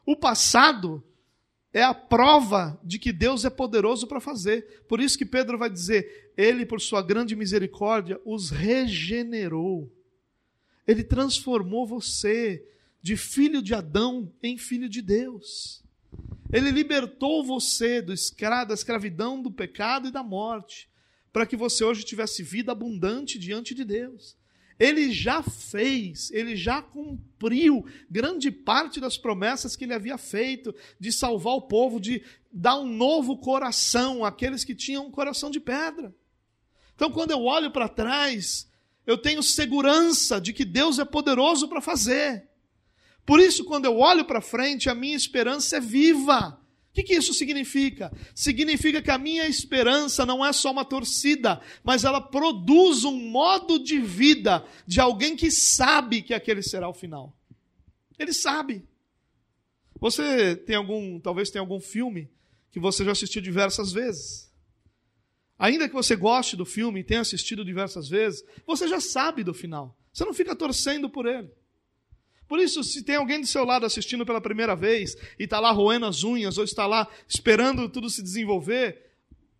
[0.05, 1.03] O passado
[1.71, 4.83] é a prova de que Deus é poderoso para fazer.
[4.87, 9.91] Por isso que Pedro vai dizer: Ele, por sua grande misericórdia, os regenerou.
[10.87, 12.67] Ele transformou você
[13.01, 15.83] de filho de Adão em filho de Deus.
[16.51, 20.89] Ele libertou você do escra da escravidão, do pecado e da morte,
[21.31, 24.35] para que você hoje tivesse vida abundante diante de Deus.
[24.79, 31.11] Ele já fez, ele já cumpriu grande parte das promessas que ele havia feito de
[31.11, 36.15] salvar o povo, de dar um novo coração àqueles que tinham um coração de pedra.
[36.95, 38.69] Então, quando eu olho para trás,
[39.05, 42.48] eu tenho segurança de que Deus é poderoso para fazer.
[43.25, 46.59] Por isso, quando eu olho para frente, a minha esperança é viva.
[46.89, 48.11] O que, que isso significa?
[48.33, 53.77] Significa que a minha esperança não é só uma torcida, mas ela produz um modo
[53.77, 57.37] de vida de alguém que sabe que aquele será o final.
[58.17, 58.83] Ele sabe.
[59.99, 62.29] Você tem algum, talvez tenha algum filme
[62.71, 64.49] que você já assistiu diversas vezes.
[65.57, 69.53] Ainda que você goste do filme e tenha assistido diversas vezes, você já sabe do
[69.53, 69.97] final.
[70.11, 71.51] Você não fica torcendo por ele.
[72.49, 75.69] Por isso, se tem alguém do seu lado assistindo pela primeira vez e está lá
[75.69, 79.05] roendo as unhas ou está lá esperando tudo se desenvolver,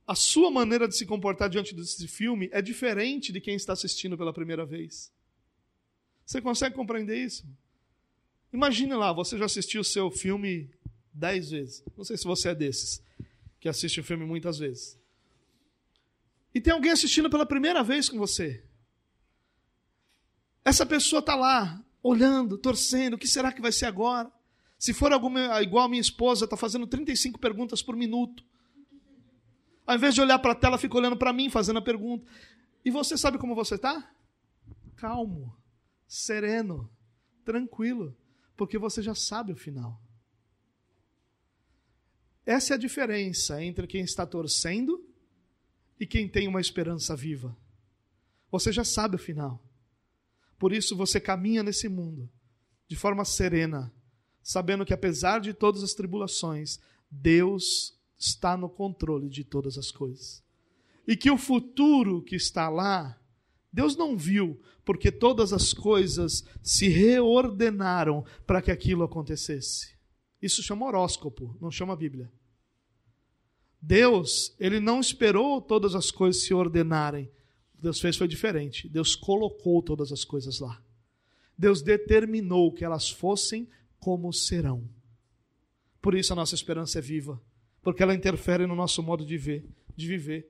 [0.07, 4.17] a sua maneira de se comportar diante desse filme é diferente de quem está assistindo
[4.17, 5.13] pela primeira vez.
[6.25, 7.45] Você consegue compreender isso?
[8.51, 10.71] Imagine lá, você já assistiu o seu filme
[11.13, 11.83] dez vezes.
[11.95, 13.03] Não sei se você é desses
[13.59, 14.97] que assiste o filme muitas vezes.
[16.55, 18.63] E tem alguém assistindo pela primeira vez com você.
[20.65, 24.31] Essa pessoa está lá, olhando, torcendo, o que será que vai ser agora?
[24.77, 28.43] Se for alguma, igual a minha esposa, está fazendo 35 perguntas por minuto.
[29.85, 32.25] Ao invés de olhar para a tela, fica olhando para mim, fazendo a pergunta.
[32.85, 34.09] E você sabe como você está?
[34.95, 35.53] Calmo,
[36.07, 36.89] sereno,
[37.43, 38.15] tranquilo,
[38.55, 40.01] porque você já sabe o final.
[42.45, 45.05] Essa é a diferença entre quem está torcendo
[45.99, 47.55] e quem tem uma esperança viva.
[48.49, 49.61] Você já sabe o final.
[50.59, 52.29] Por isso você caminha nesse mundo
[52.87, 53.93] de forma serena,
[54.43, 60.43] sabendo que apesar de todas as tribulações, Deus está no controle de todas as coisas.
[61.07, 63.17] E que o futuro que está lá,
[63.71, 69.95] Deus não viu, porque todas as coisas se reordenaram para que aquilo acontecesse.
[70.41, 72.31] Isso chama horóscopo, não chama Bíblia.
[73.81, 77.31] Deus, ele não esperou todas as coisas se ordenarem.
[77.81, 78.87] Deus fez foi diferente.
[78.87, 80.81] Deus colocou todas as coisas lá.
[81.57, 83.67] Deus determinou que elas fossem
[83.99, 84.87] como serão.
[86.01, 87.41] Por isso a nossa esperança é viva,
[87.81, 89.65] porque ela interfere no nosso modo de ver,
[89.95, 90.49] de viver.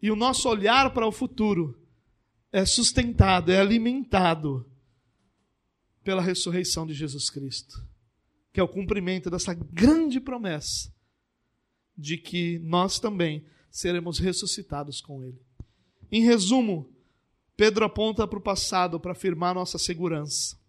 [0.00, 1.80] E o nosso olhar para o futuro
[2.50, 4.66] é sustentado, é alimentado
[6.02, 7.86] pela ressurreição de Jesus Cristo,
[8.52, 10.92] que é o cumprimento dessa grande promessa
[11.96, 15.40] de que nós também seremos ressuscitados com ele.
[16.12, 16.94] Em resumo,
[17.56, 20.60] Pedro aponta para o passado para afirmar nossa segurança.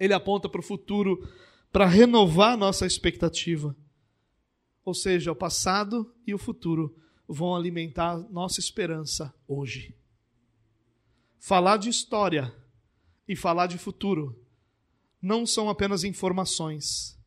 [0.00, 1.28] Ele aponta para o futuro
[1.70, 3.76] para renovar nossa expectativa.
[4.82, 6.96] Ou seja, o passado e o futuro
[7.28, 9.94] vão alimentar nossa esperança hoje.
[11.38, 12.54] Falar de história
[13.28, 14.42] e falar de futuro
[15.20, 17.18] não são apenas informações,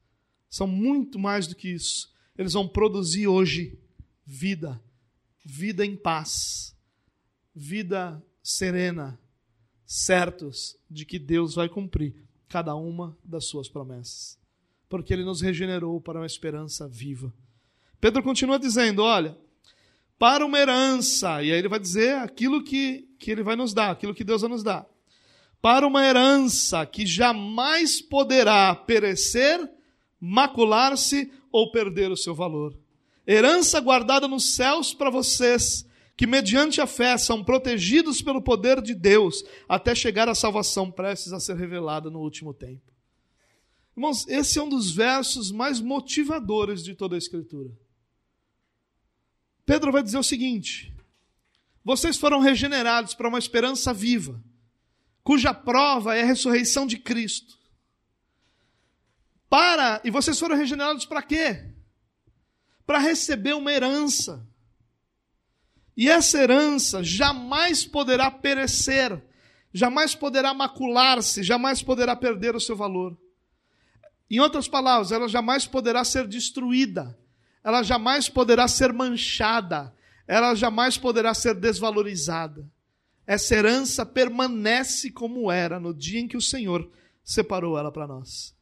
[0.50, 2.12] são muito mais do que isso.
[2.36, 3.78] Eles vão produzir hoje
[4.26, 4.82] vida,
[5.46, 6.76] vida em paz,
[7.56, 9.20] vida serena,
[9.86, 12.16] certos de que Deus vai cumprir
[12.48, 14.40] cada uma das suas promessas,
[14.88, 17.34] porque Ele nos regenerou para uma esperança viva.
[18.00, 19.38] Pedro continua dizendo: olha,
[20.20, 23.92] para uma herança, e aí ele vai dizer aquilo que, que Ele vai nos dar,
[23.92, 24.86] aquilo que Deus vai nos dar.
[25.62, 29.60] Para uma herança que jamais poderá perecer,
[30.20, 32.78] macular-se ou perder o seu valor.
[33.26, 35.86] Herança guardada nos céus para vocês,
[36.20, 41.32] que mediante a fé são protegidos pelo poder de Deus até chegar à salvação prestes
[41.32, 42.92] a ser revelada no último tempo.
[43.96, 47.72] Irmãos, esse é um dos versos mais motivadores de toda a Escritura.
[49.66, 50.94] Pedro vai dizer o seguinte:
[51.86, 54.44] vocês foram regenerados para uma esperança viva,
[55.24, 57.58] cuja prova é a ressurreição de Cristo.
[59.50, 61.72] Para, e vocês foram regenerados para quê?
[62.86, 64.49] Para receber uma herança
[65.96, 69.22] e essa herança jamais poderá perecer,
[69.74, 73.18] jamais poderá macular-se, jamais poderá perder o seu valor.
[74.30, 77.18] Em outras palavras, ela jamais poderá ser destruída,
[77.64, 79.94] ela jamais poderá ser manchada,
[80.28, 82.70] ela jamais poderá ser desvalorizada.
[83.26, 86.90] Essa herança permanece como era no dia em que o Senhor
[87.24, 88.56] separou ela para nós.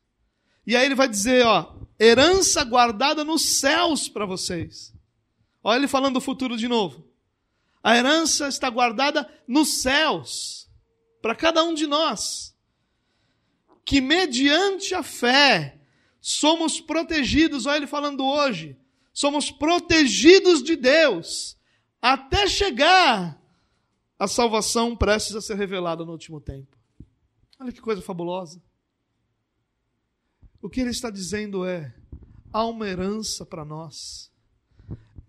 [0.66, 4.94] E aí ele vai dizer, ó, herança guardada nos céus para vocês.
[5.64, 7.07] Olha ele falando do futuro de novo.
[7.84, 10.70] A herança está guardada nos céus,
[11.22, 12.56] para cada um de nós,
[13.86, 15.80] que mediante a fé
[16.20, 18.78] somos protegidos, olha ele falando hoje,
[19.14, 21.58] somos protegidos de Deus
[22.02, 23.42] até chegar
[24.20, 26.78] a salvação prestes a ser revelada no último tempo.
[27.60, 28.62] Olha que coisa fabulosa.
[30.62, 31.96] O que ele está dizendo é:
[32.52, 34.32] há uma herança para nós.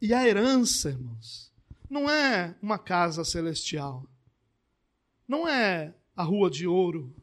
[0.00, 1.47] E a herança, irmãos,
[1.88, 4.06] não é uma casa celestial.
[5.26, 7.14] Não é a rua de ouro.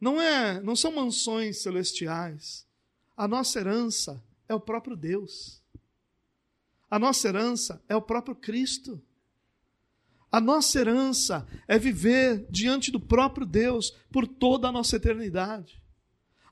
[0.00, 2.66] Não é, não são mansões celestiais.
[3.16, 5.62] A nossa herança é o próprio Deus.
[6.90, 9.02] A nossa herança é o próprio Cristo.
[10.30, 15.82] A nossa herança é viver diante do próprio Deus por toda a nossa eternidade.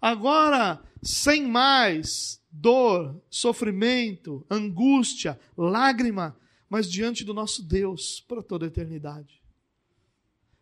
[0.00, 6.36] Agora, sem mais dor, sofrimento, angústia, lágrima,
[6.68, 9.40] mas diante do nosso Deus por toda a eternidade.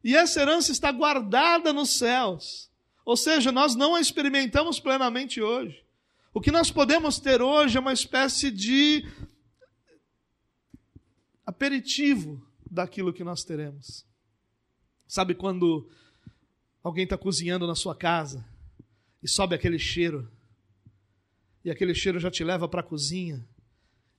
[0.05, 2.71] E essa herança está guardada nos céus.
[3.05, 5.85] Ou seja, nós não a experimentamos plenamente hoje.
[6.35, 9.07] O que nós podemos ter hoje é uma espécie de
[11.45, 14.05] aperitivo daquilo que nós teremos.
[15.07, 15.89] Sabe quando
[16.83, 18.45] alguém está cozinhando na sua casa
[19.23, 20.31] e sobe aquele cheiro,
[21.65, 23.47] e aquele cheiro já te leva para a cozinha,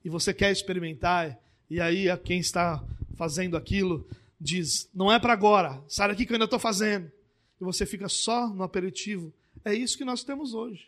[0.06, 1.38] e você quer experimentar,
[1.74, 4.08] e aí quem está fazendo aquilo
[4.40, 7.12] diz: Não é para agora, sai daqui que eu ainda estou fazendo.
[7.60, 9.34] E você fica só no aperitivo.
[9.66, 10.88] É isso que nós temos hoje.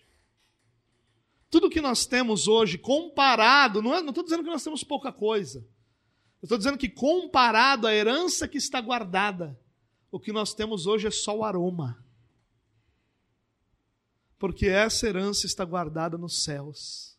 [1.49, 5.65] Tudo que nós temos hoje, comparado, não estou é, dizendo que nós temos pouca coisa.
[6.39, 9.59] Eu estou dizendo que comparado à herança que está guardada,
[10.11, 11.97] o que nós temos hoje é só o aroma.
[14.37, 17.14] Porque essa herança está guardada nos céus.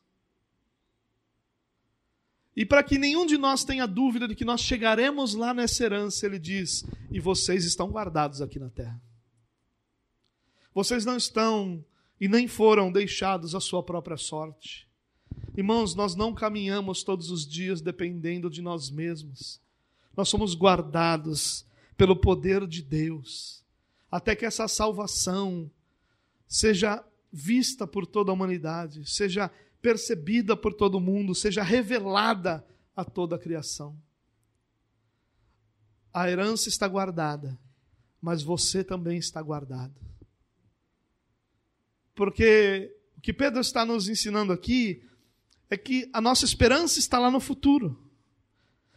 [2.57, 6.25] E para que nenhum de nós tenha dúvida de que nós chegaremos lá nessa herança,
[6.25, 9.01] ele diz: e vocês estão guardados aqui na terra.
[10.75, 11.85] Vocês não estão
[12.19, 14.89] e nem foram deixados à sua própria sorte.
[15.57, 19.61] Irmãos, nós não caminhamos todos os dias dependendo de nós mesmos.
[20.17, 23.63] Nós somos guardados pelo poder de Deus,
[24.11, 25.71] até que essa salvação
[26.47, 29.51] seja vista por toda a humanidade, seja
[29.87, 32.67] percebida por todo mundo, seja revelada
[32.97, 33.97] a toda a criação.
[36.13, 37.57] A herança está guardada,
[38.21, 39.95] mas você também está guardado.
[42.17, 45.05] Porque o que Pedro está nos ensinando aqui
[45.71, 48.11] é que a nossa esperança está lá no futuro.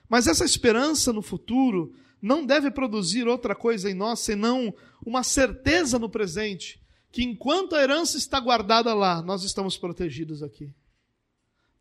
[0.10, 4.74] Mas essa esperança no futuro não deve produzir outra coisa em nós senão
[5.06, 6.82] uma certeza no presente,
[7.12, 10.74] que enquanto a herança está guardada lá, nós estamos protegidos aqui.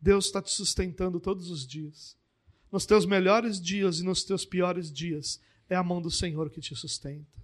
[0.00, 2.16] Deus está te sustentando todos os dias.
[2.70, 6.60] Nos teus melhores dias e nos teus piores dias, é a mão do Senhor que
[6.60, 7.38] te sustenta.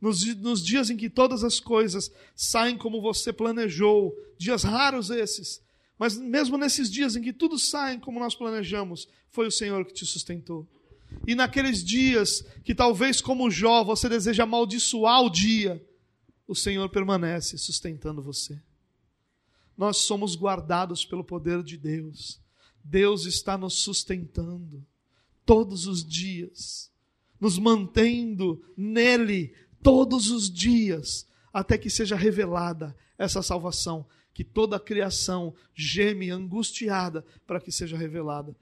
[0.00, 5.62] Nos, nos dias em que todas as coisas saem como você planejou, dias raros esses,
[5.98, 9.94] mas mesmo nesses dias em que tudo sai como nós planejamos, foi o Senhor que
[9.94, 10.68] te sustentou.
[11.26, 15.82] E naqueles dias que talvez como Jó você deseja amaldiçoar o dia,
[16.46, 18.60] o Senhor permanece sustentando você.
[19.76, 22.40] Nós somos guardados pelo poder de Deus.
[22.82, 24.84] Deus está nos sustentando
[25.44, 26.90] todos os dias,
[27.40, 34.80] nos mantendo nele todos os dias, até que seja revelada essa salvação que toda a
[34.80, 38.54] criação geme angustiada para que seja revelada.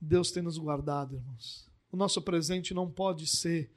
[0.00, 1.68] Deus tem nos guardado, irmãos.
[1.90, 3.68] O nosso presente não pode ser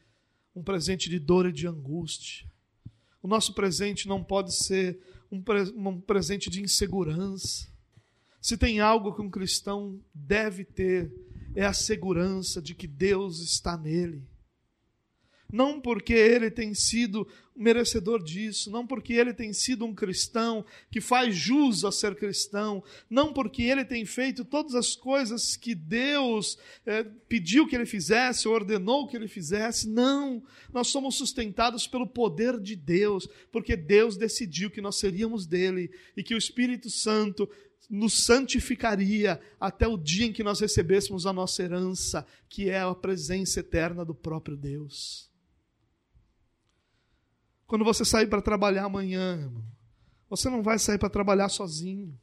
[0.56, 2.48] um presente de dor e de angústia.
[3.22, 5.02] O nosso presente não pode ser
[5.32, 7.68] um, pre um presente de insegurança.
[8.42, 11.12] Se tem algo que um cristão deve ter,
[11.56, 14.24] é a segurança de que Deus está nele
[15.52, 21.02] não porque ele tem sido merecedor disso, não porque ele tem sido um cristão que
[21.02, 26.58] faz jus a ser cristão, não porque ele tem feito todas as coisas que Deus
[26.86, 30.42] é, pediu que ele fizesse, ordenou que ele fizesse, não.
[30.72, 36.24] Nós somos sustentados pelo poder de Deus, porque Deus decidiu que nós seríamos dele e
[36.24, 37.50] que o Espírito Santo
[37.90, 42.94] nos santificaria até o dia em que nós recebêssemos a nossa herança, que é a
[42.94, 45.29] presença eterna do próprio Deus.
[47.70, 49.64] Quando você sair para trabalhar amanhã, irmão,
[50.28, 52.20] você não vai sair para trabalhar sozinho.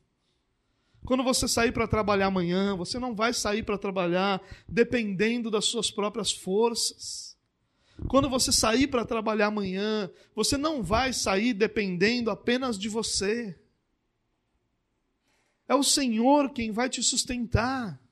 [1.05, 5.89] Quando você sair para trabalhar amanhã, você não vai sair para trabalhar dependendo das suas
[5.89, 7.39] próprias forças.
[8.09, 13.57] Quando você sair para trabalhar amanhã, você não vai sair dependendo apenas de você.
[15.69, 18.03] É o Senhor quem vai te sustentar.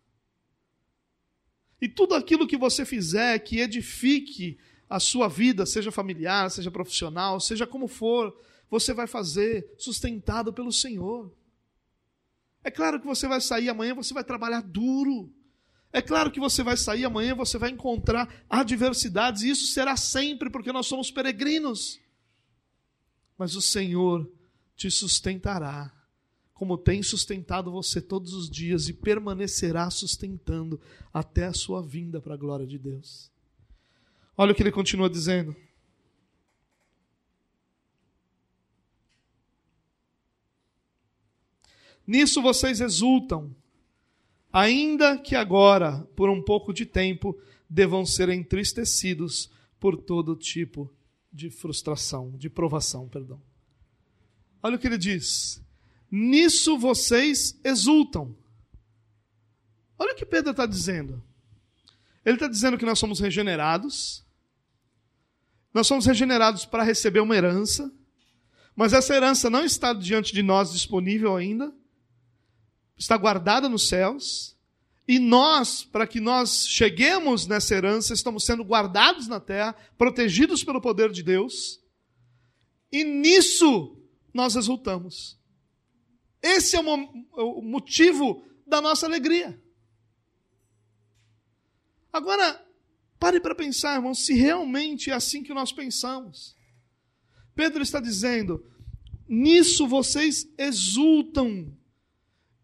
[1.81, 4.57] E tudo aquilo que você fizer que edifique
[4.95, 8.33] a sua vida, seja familiar, seja profissional, seja como for,
[8.71, 11.35] você vai fazer sustentado pelo Senhor.
[12.63, 15.35] É claro que você vai sair amanhã, você vai trabalhar duro.
[15.93, 20.49] É claro que você vai sair amanhã, você vai encontrar adversidades, e isso será sempre,
[20.49, 21.99] porque nós somos peregrinos.
[23.37, 24.31] Mas o Senhor
[24.77, 25.93] te sustentará,
[26.53, 30.81] como tem sustentado você todos os dias e permanecerá sustentando
[31.13, 33.34] até a sua vinda para a glória de Deus.
[34.37, 35.55] Olha o que ele continua dizendo.
[42.07, 43.55] Nisso vocês exultam,
[44.53, 50.93] ainda que agora, por um pouco de tempo, devam ser entristecidos por todo tipo
[51.33, 53.41] de frustração, de provação, perdão.
[54.63, 55.63] Olha o que ele diz:
[56.11, 58.37] Nisso vocês exultam.
[59.99, 61.23] Olha o que Pedro está dizendo.
[62.25, 64.24] Ele está dizendo que nós somos regenerados,
[65.75, 67.93] nós somos regenerados para receber uma herança,
[68.77, 71.75] mas essa herança não está diante de nós disponível ainda,
[72.97, 74.57] está guardada nos céus,
[75.07, 80.81] e nós, para que nós cheguemos nessa herança, estamos sendo guardados na terra, protegidos pelo
[80.81, 81.81] poder de Deus,
[82.91, 84.01] e nisso
[84.33, 85.39] nós exultamos.
[86.41, 89.61] Esse é o motivo da nossa alegria.
[92.13, 92.64] Agora,
[93.19, 96.57] pare para pensar, irmão, se realmente é assim que nós pensamos.
[97.55, 98.65] Pedro está dizendo:
[99.29, 101.75] nisso vocês exultam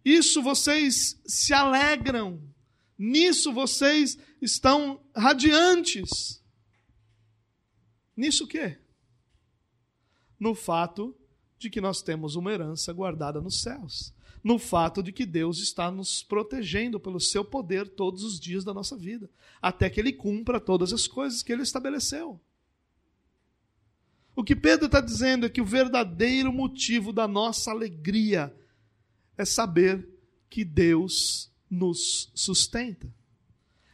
[0.04, 2.42] isso vocês se alegram.
[2.98, 6.42] Nisso vocês estão radiantes.
[8.16, 8.78] Nisso o quê?
[10.38, 11.16] No fato
[11.58, 14.12] de que nós temos uma herança guardada nos céus.
[14.42, 18.72] No fato de que Deus está nos protegendo pelo seu poder todos os dias da
[18.72, 19.28] nossa vida,
[19.60, 22.40] até que Ele cumpra todas as coisas que Ele estabeleceu.
[24.34, 28.54] O que Pedro está dizendo é que o verdadeiro motivo da nossa alegria
[29.36, 30.08] é saber
[30.48, 33.12] que Deus nos sustenta.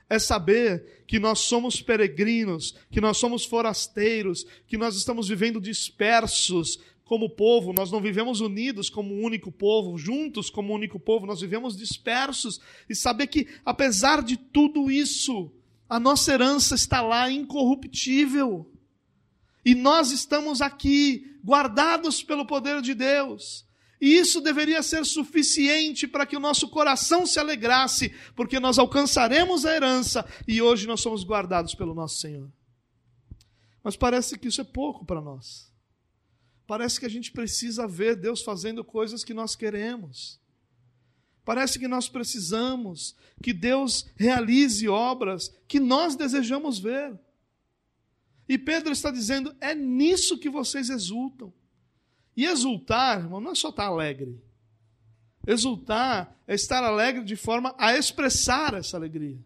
[0.09, 6.79] É saber que nós somos peregrinos, que nós somos forasteiros, que nós estamos vivendo dispersos
[7.07, 11.25] como povo, nós não vivemos unidos como um único povo, juntos como um único povo,
[11.25, 12.61] nós vivemos dispersos.
[12.89, 15.53] E saber que, apesar de tudo isso,
[15.89, 18.69] a nossa herança está lá incorruptível.
[19.65, 23.65] E nós estamos aqui, guardados pelo poder de Deus.
[24.01, 29.65] E isso deveria ser suficiente para que o nosso coração se alegrasse, porque nós alcançaremos
[29.65, 32.51] a herança e hoje nós somos guardados pelo nosso Senhor.
[33.83, 35.76] Mas parece que isso é pouco para nós.
[36.67, 40.41] Parece que a gente precisa ver Deus fazendo coisas que nós queremos.
[41.45, 47.17] Parece que nós precisamos que Deus realize obras que nós desejamos ver.
[48.49, 51.53] E Pedro está dizendo: é nisso que vocês exultam.
[52.37, 54.43] E exultar, irmão, não é só estar alegre.
[55.47, 59.39] Exultar é estar alegre de forma a expressar essa alegria.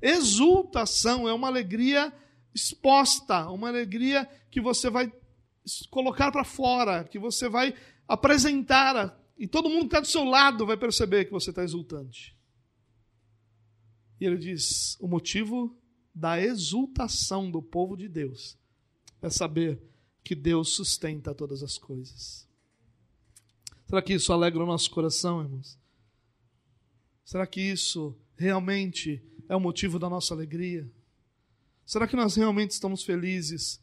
[0.00, 2.12] Exultação é uma alegria
[2.54, 5.12] exposta, uma alegria que você vai
[5.90, 7.74] colocar para fora, que você vai
[8.06, 12.36] apresentar, e todo mundo que está do seu lado vai perceber que você está exultante.
[14.20, 15.76] E ele diz: o motivo
[16.14, 18.58] da exultação do povo de Deus
[19.22, 19.80] é saber
[20.24, 22.46] que Deus sustenta todas as coisas.
[23.86, 25.78] Será que isso alegra o nosso coração, irmãos?
[27.24, 30.90] Será que isso realmente é o motivo da nossa alegria?
[31.86, 33.80] Será que nós realmente estamos felizes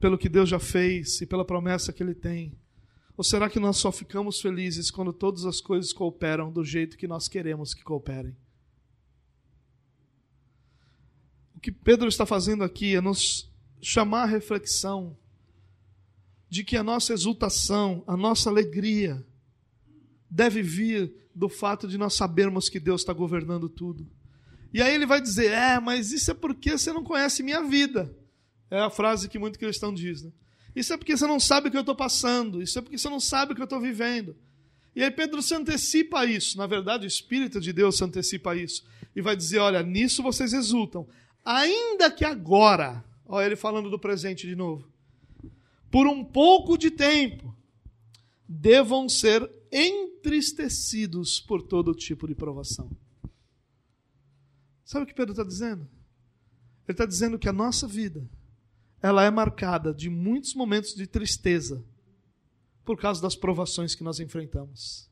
[0.00, 2.58] pelo que Deus já fez e pela promessa que Ele tem?
[3.16, 7.06] Ou será que nós só ficamos felizes quando todas as coisas cooperam do jeito que
[7.06, 8.34] nós queremos que cooperem?
[11.54, 15.14] O que Pedro está fazendo aqui é nos chamar a reflexão
[16.48, 19.22] de que a nossa exultação, a nossa alegria,
[20.30, 24.10] deve vir do fato de nós sabermos que Deus está governando tudo.
[24.72, 28.16] E aí ele vai dizer: É, mas isso é porque você não conhece minha vida.
[28.70, 30.22] É a frase que muito cristão diz.
[30.22, 30.30] Né?
[30.74, 32.62] Isso é porque você não sabe o que eu estou passando.
[32.62, 34.36] Isso é porque você não sabe o que eu estou vivendo.
[34.94, 36.56] E aí Pedro se antecipa a isso.
[36.56, 38.84] Na verdade, o Espírito de Deus se antecipa a isso.
[39.14, 41.08] E vai dizer: Olha, nisso vocês exultam.
[41.44, 43.04] Ainda que agora.
[43.26, 44.90] Olha ele falando do presente de novo
[45.90, 47.54] por um pouco de tempo,
[48.48, 52.90] devam ser entristecidos por todo tipo de provação.
[54.84, 55.82] Sabe o que Pedro está dizendo?
[56.86, 58.28] Ele está dizendo que a nossa vida
[59.02, 61.84] ela é marcada de muitos momentos de tristeza
[62.84, 65.08] por causa das provações que nós enfrentamos.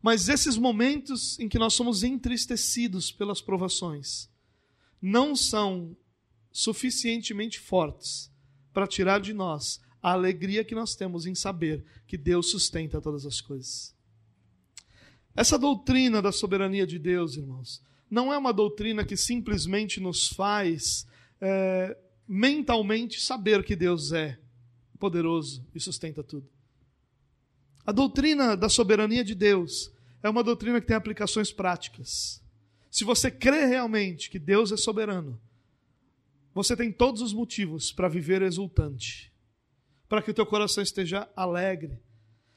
[0.00, 4.28] Mas esses momentos em que nós somos entristecidos pelas provações
[5.00, 5.96] não são
[6.52, 8.30] suficientemente fortes
[8.72, 13.24] para tirar de nós a alegria que nós temos em saber que Deus sustenta todas
[13.24, 13.94] as coisas.
[15.34, 21.06] Essa doutrina da soberania de Deus, irmãos, não é uma doutrina que simplesmente nos faz
[21.40, 21.96] é,
[22.26, 24.38] mentalmente saber que Deus é
[24.98, 26.48] poderoso e sustenta tudo.
[27.86, 32.42] A doutrina da soberania de Deus é uma doutrina que tem aplicações práticas.
[32.90, 35.38] Se você crê realmente que Deus é soberano,
[36.54, 39.32] você tem todos os motivos para viver exultante,
[40.08, 41.98] para que o teu coração esteja alegre,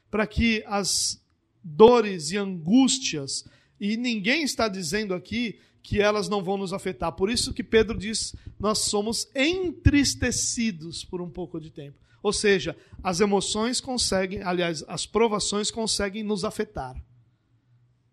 [0.10, 1.22] para que as
[1.62, 3.46] dores e angústias,
[3.80, 7.14] e ninguém está dizendo aqui que elas não vão nos afetar.
[7.14, 11.98] Por isso que Pedro diz: nós somos entristecidos por um pouco de tempo.
[12.22, 17.02] Ou seja, as emoções conseguem, aliás, as provações conseguem nos afetar.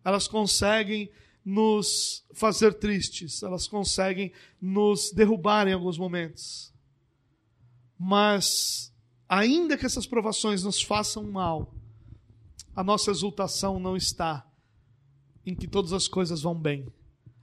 [0.04, 1.10] Elas conseguem
[1.44, 6.72] nos fazer tristes, elas conseguem nos derrubar em alguns momentos.
[7.98, 8.94] Mas,
[9.28, 11.74] ainda que essas provações nos façam mal,
[12.72, 14.48] a nossa exultação não está
[15.44, 16.86] em que todas as coisas vão bem.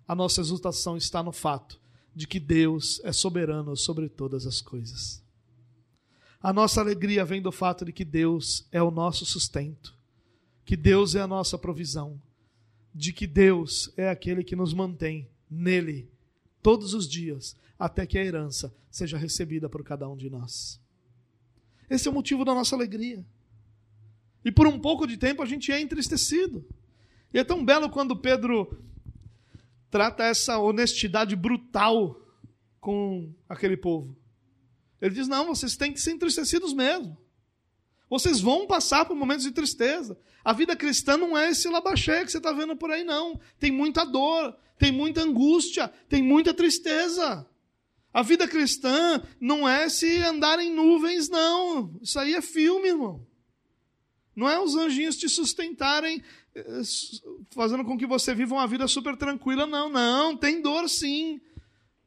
[0.08, 1.80] A nossa exultação está no fato
[2.14, 5.24] de que Deus é soberano sobre todas as coisas.
[6.42, 9.96] A nossa alegria vem do fato de que Deus é o nosso sustento,
[10.66, 12.20] que Deus é a nossa provisão,
[12.94, 16.10] de que Deus é aquele que nos mantém nele
[16.62, 20.80] todos os dias, até que a herança seja recebida por cada um de nós.
[21.90, 23.26] Esse é o motivo da nossa alegria.
[24.44, 26.66] E por um pouco de tempo a gente é entristecido.
[27.34, 28.82] E é tão belo quando Pedro
[29.92, 32.20] trata essa honestidade brutal
[32.80, 34.18] com aquele povo.
[35.02, 37.18] Ele diz: não, vocês têm que ser entristecidos mesmo.
[38.10, 40.18] Vocês vão passar por momentos de tristeza.
[40.44, 43.40] A vida cristã não é esse labaxé que você está vendo por aí, não.
[43.60, 47.48] Tem muita dor, tem muita angústia, tem muita tristeza.
[48.14, 51.98] A vida cristã não é se andar em nuvens, não.
[52.02, 53.26] Isso aí é filme, irmão.
[54.36, 56.22] Não é os anjinhos te sustentarem,
[57.52, 59.90] fazendo com que você viva uma vida super tranquila, não.
[59.90, 61.42] Não, tem dor sim.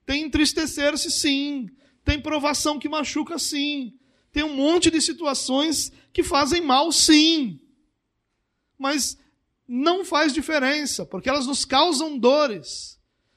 [0.04, 1.68] Tem entristecer-se sim.
[2.04, 3.98] Tem provação que machuca sim.
[4.32, 7.60] Tem um monte de situações que fazem mal, sim.
[8.78, 9.16] Mas
[9.66, 12.93] não faz diferença, porque elas nos causam dores.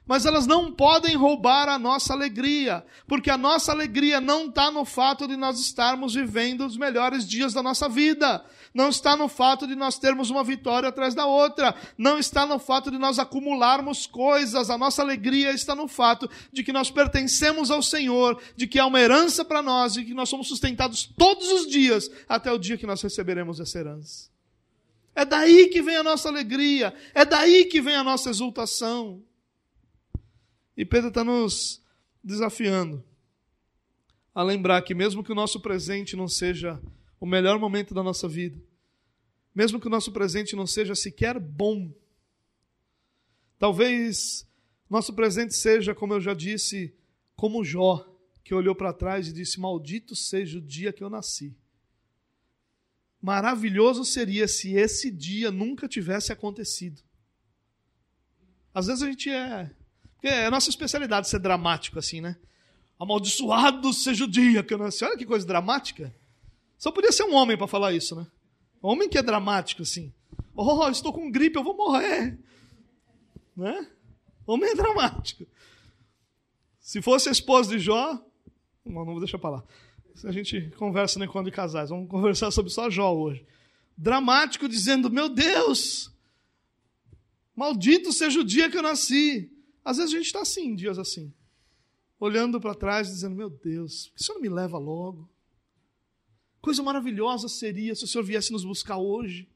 [0.08, 4.86] Mas elas não podem roubar a nossa alegria, porque a nossa alegria não está no
[4.86, 8.44] fato de nós estarmos vivendo os melhores dias da nossa vida
[8.78, 12.60] não está no fato de nós termos uma vitória atrás da outra, não está no
[12.60, 17.72] fato de nós acumularmos coisas, a nossa alegria está no fato de que nós pertencemos
[17.72, 21.52] ao Senhor, de que há uma herança para nós e que nós somos sustentados todos
[21.52, 24.30] os dias até o dia que nós receberemos essa herança.
[25.16, 29.24] É daí que vem a nossa alegria, é daí que vem a nossa exultação.
[30.78, 31.84] E Pedro está nos
[32.24, 33.04] desafiando
[34.34, 36.80] a lembrar que, mesmo que o nosso presente não seja
[37.20, 38.62] o melhor momento da nossa vida,
[39.56, 41.92] mesmo que o nosso presente não seja sequer bom.
[43.58, 44.48] Talvez
[44.88, 46.96] nosso presente seja, como eu já disse,
[47.36, 48.08] como Jó,
[48.44, 51.58] que olhou para trás e disse: Maldito seja o dia que eu nasci.
[53.20, 57.02] Maravilhoso seria se esse dia nunca tivesse acontecido.
[58.72, 59.76] Às vezes a gente é.
[60.18, 62.36] Porque é a nossa especialidade ser dramático assim, né?
[63.00, 65.06] Amaldiçoado seja o dia que eu nasci.
[65.06, 66.14] Olha que coisa dramática.
[66.78, 68.28] Só podia ser um homem para falar isso, né?
[68.82, 70.12] Homem que é dramático, assim.
[70.56, 72.38] Oh, estou com gripe, eu vou morrer.
[73.56, 73.88] Né?
[74.46, 75.46] Homem é dramático.
[76.80, 78.20] Se fosse a esposa de Jó,
[78.84, 79.64] não, não vou deixar para lá.
[80.24, 81.90] A gente conversa no encontro de casais.
[81.90, 83.46] Vamos conversar sobre só Jó hoje.
[83.96, 86.12] Dramático, dizendo: Meu Deus,
[87.56, 89.52] maldito seja o dia que eu nasci.
[89.88, 91.34] Às vezes a gente está assim, dias assim.
[92.20, 95.30] Olhando para trás, dizendo: Meu Deus, por que o Senhor não me leva logo?
[96.60, 99.50] Coisa maravilhosa seria se o Senhor viesse nos buscar hoje.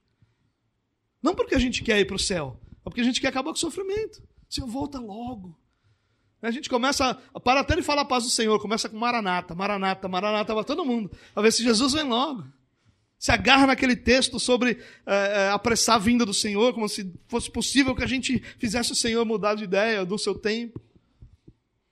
[1.21, 3.51] Não porque a gente quer ir para o céu, é porque a gente quer acabar
[3.51, 4.23] com o sofrimento.
[4.49, 5.59] Senhor, volta logo.
[6.41, 7.13] A gente começa,
[7.43, 10.85] para até de falar a paz do Senhor, começa com Maranata, Maranata, Maranata para todo
[10.85, 12.45] mundo, a ver se Jesus vem logo.
[13.21, 17.95] Se agarra naquele texto sobre é, apressar a vinda do Senhor, como se fosse possível
[17.95, 20.81] que a gente fizesse o Senhor mudar de ideia do seu tempo.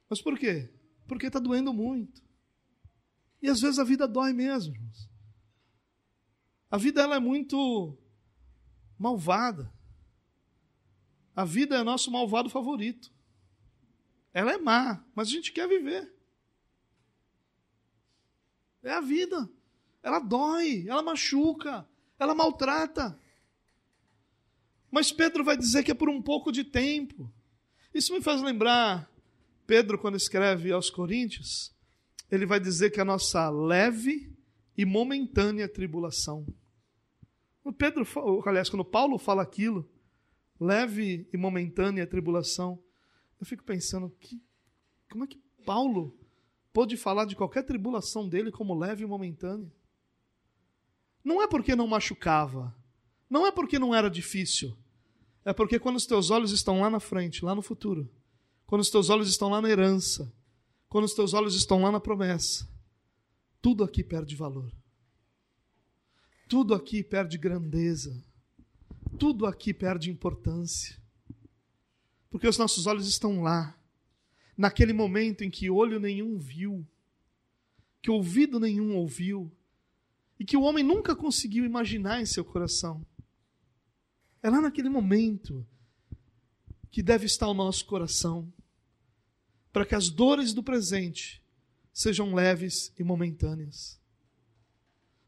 [0.09, 0.73] Mas por quê?
[1.07, 2.19] Porque está doendo muito.
[3.43, 4.75] E às vezes a vida dói mesmo.
[6.71, 7.95] A vida ela é muito
[8.97, 9.71] malvada.
[11.35, 13.13] A vida é nosso malvado favorito.
[14.33, 16.11] Ela é má, mas a gente quer viver.
[18.81, 19.47] É a vida.
[20.01, 21.87] Ela dói, ela machuca,
[22.17, 23.19] ela maltrata.
[24.91, 27.31] Mas Pedro vai dizer que é por um pouco de tempo.
[27.93, 29.09] Isso me faz lembrar
[29.69, 31.71] Pedro quando escreve aos Coríntios,
[32.31, 34.35] ele vai dizer que a nossa leve
[34.75, 36.43] e momentânea tribulação.
[37.63, 38.03] O Pedro,
[38.47, 39.87] aliás, quando Paulo fala aquilo,
[40.59, 42.81] leve e momentânea tribulação,
[43.39, 44.41] eu fico pensando que
[45.11, 46.17] como é que Paulo
[46.73, 49.71] pôde falar de qualquer tribulação dele como leve e momentânea?
[51.23, 52.75] Não é porque não machucava,
[53.29, 54.75] não é porque não era difícil,
[55.43, 58.09] é porque quando os teus olhos estão lá na frente, lá no futuro,
[58.65, 60.31] quando os teus olhos estão lá na herança,
[60.87, 62.67] quando os teus olhos estão lá na promessa,
[63.61, 64.71] tudo aqui perde valor.
[66.47, 68.23] Tudo aqui perde grandeza.
[69.19, 70.97] Tudo aqui perde importância.
[72.29, 73.77] Porque os nossos olhos estão lá,
[74.57, 76.87] naquele momento em que olho nenhum viu,
[78.01, 79.51] que ouvido nenhum ouviu,
[80.39, 83.05] e que o homem nunca conseguiu imaginar em seu coração.
[84.41, 85.67] É lá naquele momento
[86.89, 88.51] que deve estar o nosso coração,
[89.71, 91.43] para que as dores do presente
[91.93, 93.99] sejam leves e momentâneas,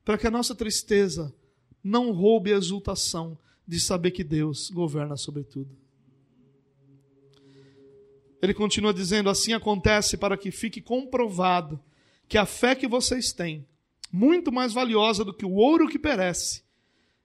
[0.03, 1.35] para que a nossa tristeza
[1.83, 3.37] não roube a exultação
[3.67, 5.77] de saber que Deus governa sobre tudo.
[8.41, 11.79] Ele continua dizendo: assim acontece para que fique comprovado
[12.27, 13.67] que a fé que vocês têm,
[14.11, 16.63] muito mais valiosa do que o ouro que perece,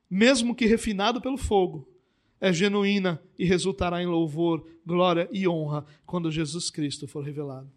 [0.08, 1.88] mesmo que refinado pelo fogo,
[2.40, 7.70] é genuína e resultará em louvor, glória e honra quando Jesus Cristo for revelado.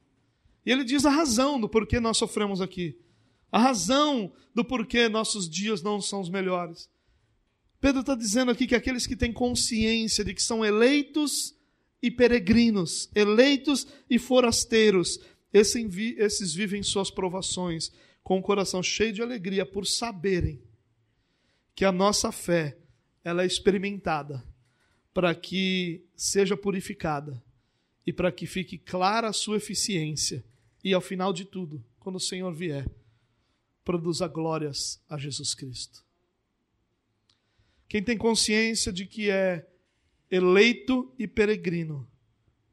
[0.66, 2.97] E ele diz a razão do porquê nós sofremos aqui,
[3.51, 6.89] a razão do porquê nossos dias não são os melhores.
[7.82, 11.55] Pedro está dizendo aqui que aqueles que têm consciência de que são eleitos
[12.01, 15.20] e peregrinos, eleitos e forasteiros,
[15.51, 17.91] esses vivem suas provações
[18.30, 20.62] com o coração cheio de alegria por saberem
[21.74, 22.78] que a nossa fé
[23.24, 24.46] ela é experimentada
[25.12, 27.44] para que seja purificada
[28.06, 30.46] e para que fique clara a sua eficiência
[30.84, 32.88] e ao final de tudo, quando o Senhor vier,
[33.84, 36.06] produza glórias a Jesus Cristo.
[37.88, 39.68] Quem tem consciência de que é
[40.30, 42.08] eleito e peregrino,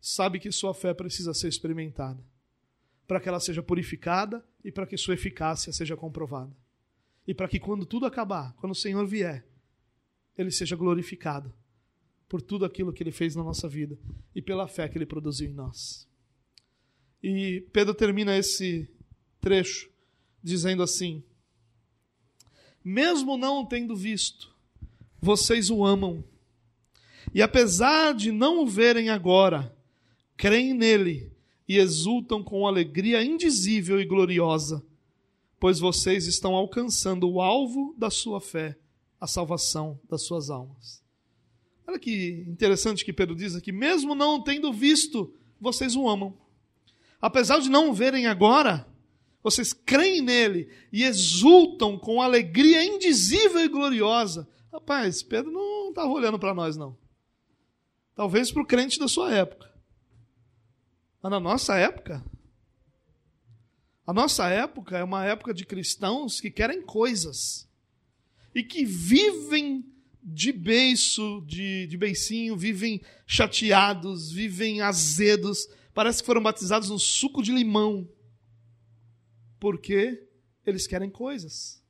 [0.03, 2.23] sabe que sua fé precisa ser experimentada,
[3.07, 6.53] para que ela seja purificada e para que sua eficácia seja comprovada.
[7.25, 9.47] E para que quando tudo acabar, quando o Senhor vier,
[10.37, 11.55] ele seja glorificado
[12.29, 13.97] por tudo aquilo que ele fez na nossa vida
[14.35, 16.09] e pela fé que ele produziu em nós.
[17.23, 18.91] E Pedro termina esse
[19.41, 19.89] trecho
[20.43, 21.23] dizendo assim:
[22.85, 24.53] Mesmo não tendo visto,
[25.21, 26.25] vocês o amam.
[27.33, 29.73] E apesar de não o verem agora,
[30.37, 31.36] creem nele
[31.69, 34.85] e exultam com alegria indizível e gloriosa,
[35.59, 38.79] pois vocês estão alcançando o alvo da sua fé,
[39.21, 41.03] a salvação das suas almas.
[41.87, 46.37] Olha que interessante que Pedro diz aqui: mesmo não tendo visto, vocês o amam.
[47.21, 48.87] Apesar de não o verem agora,
[49.43, 54.49] vocês creem nele e exultam com alegria indizível e gloriosa.
[54.73, 56.97] Rapaz, Pedro não estava olhando para nós, não.
[58.14, 59.76] Talvez para o crente da sua época.
[61.27, 62.24] Mas na nossa época,
[64.07, 67.68] a nossa época é uma época de cristãos que querem coisas
[68.55, 69.85] e que vivem
[70.22, 77.43] de beiço, de, de beicinho, vivem chateados, vivem azedos, parece que foram batizados no suco
[77.43, 78.09] de limão,
[79.59, 80.29] porque
[80.64, 81.83] eles querem coisas.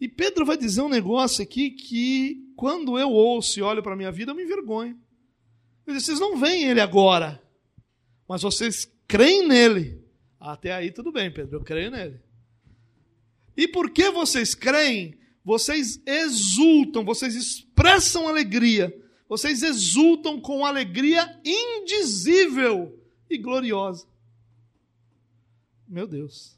[0.00, 3.96] E Pedro vai dizer um negócio aqui que, quando eu ouço e olho para a
[3.96, 4.96] minha vida, eu me envergonho.
[5.84, 7.42] Vocês não veem ele agora,
[8.28, 10.04] mas vocês creem nele.
[10.38, 12.20] Até aí tudo bem, Pedro, eu creio nele.
[13.56, 15.18] E por que vocês creem?
[15.42, 18.94] Vocês exultam, vocês expressam alegria,
[19.26, 24.06] vocês exultam com alegria indizível e gloriosa.
[25.88, 26.56] Meu Deus.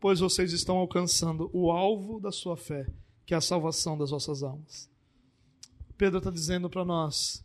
[0.00, 2.86] Pois vocês estão alcançando o alvo da sua fé,
[3.24, 4.90] que é a salvação das vossas almas.
[5.96, 7.42] Pedro está dizendo para nós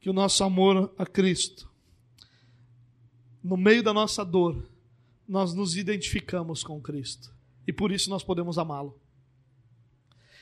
[0.00, 1.71] que o nosso amor a Cristo
[3.42, 4.68] no meio da nossa dor,
[5.28, 7.34] nós nos identificamos com Cristo.
[7.66, 9.00] E por isso nós podemos amá-lo.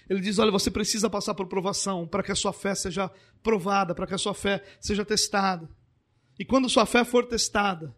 [0.08, 3.10] Ele diz: olha, você precisa passar por provação para que a sua fé seja
[3.42, 5.68] provada, para que a sua fé seja testada.
[6.38, 7.94] E quando sua fé for testada,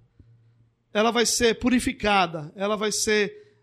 [0.92, 3.56] ela vai ser purificada, ela vai ser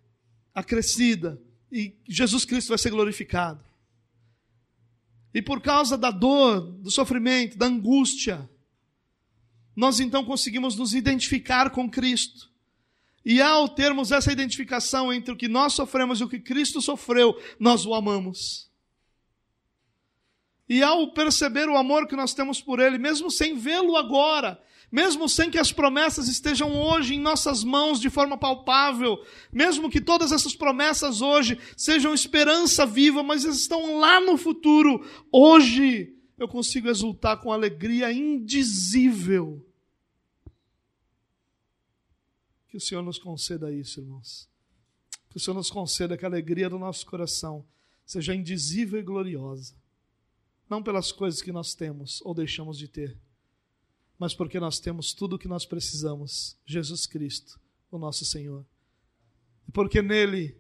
[0.54, 1.40] acrescida,
[1.72, 3.64] e Jesus Cristo vai ser glorificado.
[5.34, 8.50] E por causa da dor, do sofrimento, da angústia,
[9.80, 12.52] nós então conseguimos nos identificar com Cristo.
[13.24, 17.42] E ao termos essa identificação entre o que nós sofremos e o que Cristo sofreu,
[17.58, 18.70] nós o amamos.
[20.68, 24.62] E ao perceber o amor que nós temos por Ele, mesmo sem vê-lo agora,
[24.92, 29.18] mesmo sem que as promessas estejam hoje em nossas mãos de forma palpável,
[29.50, 36.18] mesmo que todas essas promessas hoje sejam esperança viva, mas estão lá no futuro, hoje
[36.38, 39.69] eu consigo exultar com alegria indizível.
[42.70, 44.48] Que o Senhor nos conceda isso, irmãos.
[45.30, 47.66] Que o Senhor nos conceda que a alegria do nosso coração
[48.06, 49.76] seja indizível e gloriosa.
[50.70, 53.18] Não pelas coisas que nós temos ou deixamos de ter
[54.20, 57.58] mas porque nós temos tudo o que nós precisamos, Jesus Cristo,
[57.90, 58.66] o nosso Senhor.
[59.66, 60.58] E porque nele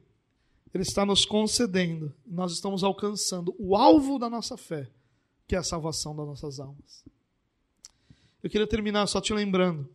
[0.74, 4.89] ele está nos concedendo, nós estamos alcançando o alvo da nossa fé,
[5.47, 7.03] que é a salvação das nossas almas.
[8.41, 9.89] Eu queria terminar só te lembrando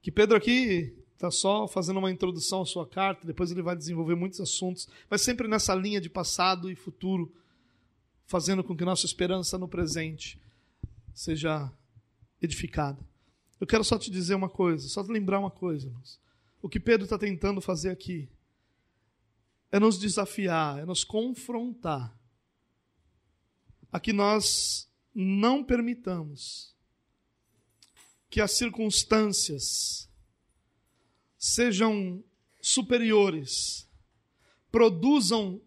[0.00, 4.14] que Pedro aqui está só fazendo uma introdução à sua carta, depois ele vai desenvolver
[4.14, 7.34] muitos assuntos, mas sempre nessa linha de passado e futuro,
[8.24, 10.40] fazendo com que nossa esperança no presente
[11.12, 11.72] seja
[12.40, 13.04] edificada.
[13.60, 16.20] Eu quero só te dizer uma coisa, só te lembrar uma coisa, irmãos.
[16.62, 18.28] O que Pedro está tentando fazer aqui
[19.72, 22.16] é nos desafiar, é nos confrontar
[23.90, 26.76] a que nós não permitamos
[28.30, 30.08] que as circunstâncias
[31.38, 32.22] sejam
[32.60, 33.88] superiores,
[34.70, 35.60] produzam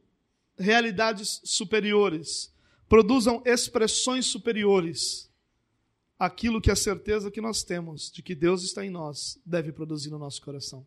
[0.57, 2.53] realidades superiores,
[2.87, 5.29] produzam expressões superiores
[6.19, 10.11] aquilo que a certeza que nós temos de que Deus está em nós deve produzir
[10.11, 10.85] no nosso coração.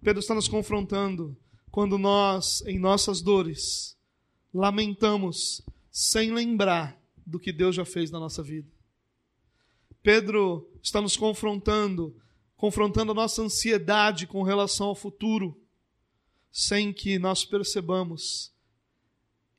[0.00, 1.36] Pedro está nos confrontando
[1.68, 3.98] quando nós, em nossas dores,
[4.54, 6.96] lamentamos sem lembrar
[7.26, 8.75] do que Deus já fez na nossa vida.
[10.06, 12.14] Pedro está nos confrontando,
[12.56, 15.60] confrontando a nossa ansiedade com relação ao futuro,
[16.48, 18.54] sem que nós percebamos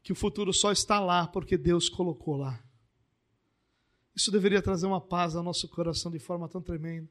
[0.02, 2.64] que o futuro só está lá porque Deus colocou lá.
[4.16, 7.10] Isso deveria trazer uma paz ao nosso coração de forma tão tremenda.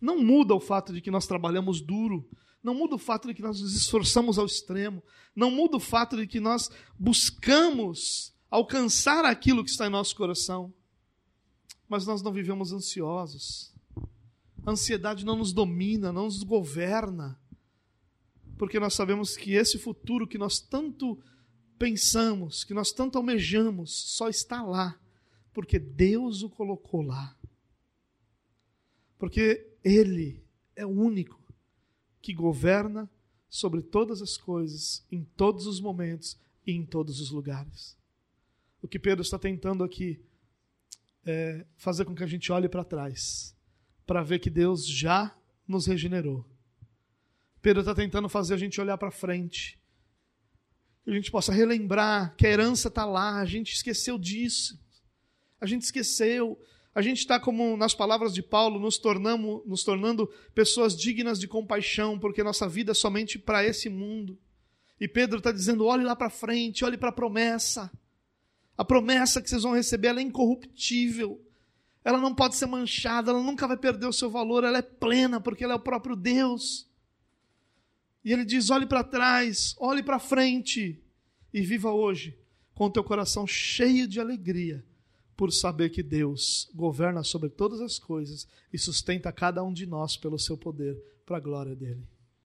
[0.00, 2.26] Não muda o fato de que nós trabalhamos duro,
[2.62, 5.02] não muda o fato de que nós nos esforçamos ao extremo,
[5.36, 10.72] não muda o fato de que nós buscamos alcançar aquilo que está em nosso coração.
[11.88, 13.72] Mas nós não vivemos ansiosos.
[14.64, 17.38] A ansiedade não nos domina, não nos governa.
[18.56, 21.18] Porque nós sabemos que esse futuro que nós tanto
[21.78, 24.98] pensamos, que nós tanto almejamos, só está lá
[25.54, 27.38] porque Deus o colocou lá.
[29.16, 31.40] Porque Ele é o único
[32.20, 33.08] que governa
[33.48, 37.96] sobre todas as coisas, em todos os momentos e em todos os lugares.
[38.82, 40.20] O que Pedro está tentando aqui
[41.26, 43.56] é fazer com que a gente olhe para trás,
[44.06, 46.44] para ver que Deus já nos regenerou.
[47.60, 49.80] Pedro está tentando fazer a gente olhar para frente,
[51.02, 54.82] que a gente possa relembrar que a herança está lá, a gente esqueceu disso
[55.64, 56.58] a gente esqueceu.
[56.94, 61.48] A gente está, como nas palavras de Paulo, nos, tornamos, nos tornando pessoas dignas de
[61.48, 64.38] compaixão, porque nossa vida é somente para esse mundo.
[65.00, 67.90] E Pedro está dizendo: olhe lá para frente, olhe para a promessa.
[68.76, 71.40] A promessa que vocês vão receber é incorruptível.
[72.04, 75.40] Ela não pode ser manchada, ela nunca vai perder o seu valor, ela é plena,
[75.40, 76.86] porque ela é o próprio Deus.
[78.24, 81.00] E ele diz: olhe para trás, olhe para frente
[81.52, 82.36] e viva hoje
[82.74, 84.84] com o teu coração cheio de alegria
[85.36, 90.16] por saber que Deus governa sobre todas as coisas e sustenta cada um de nós
[90.16, 92.06] pelo seu poder, para a glória dele.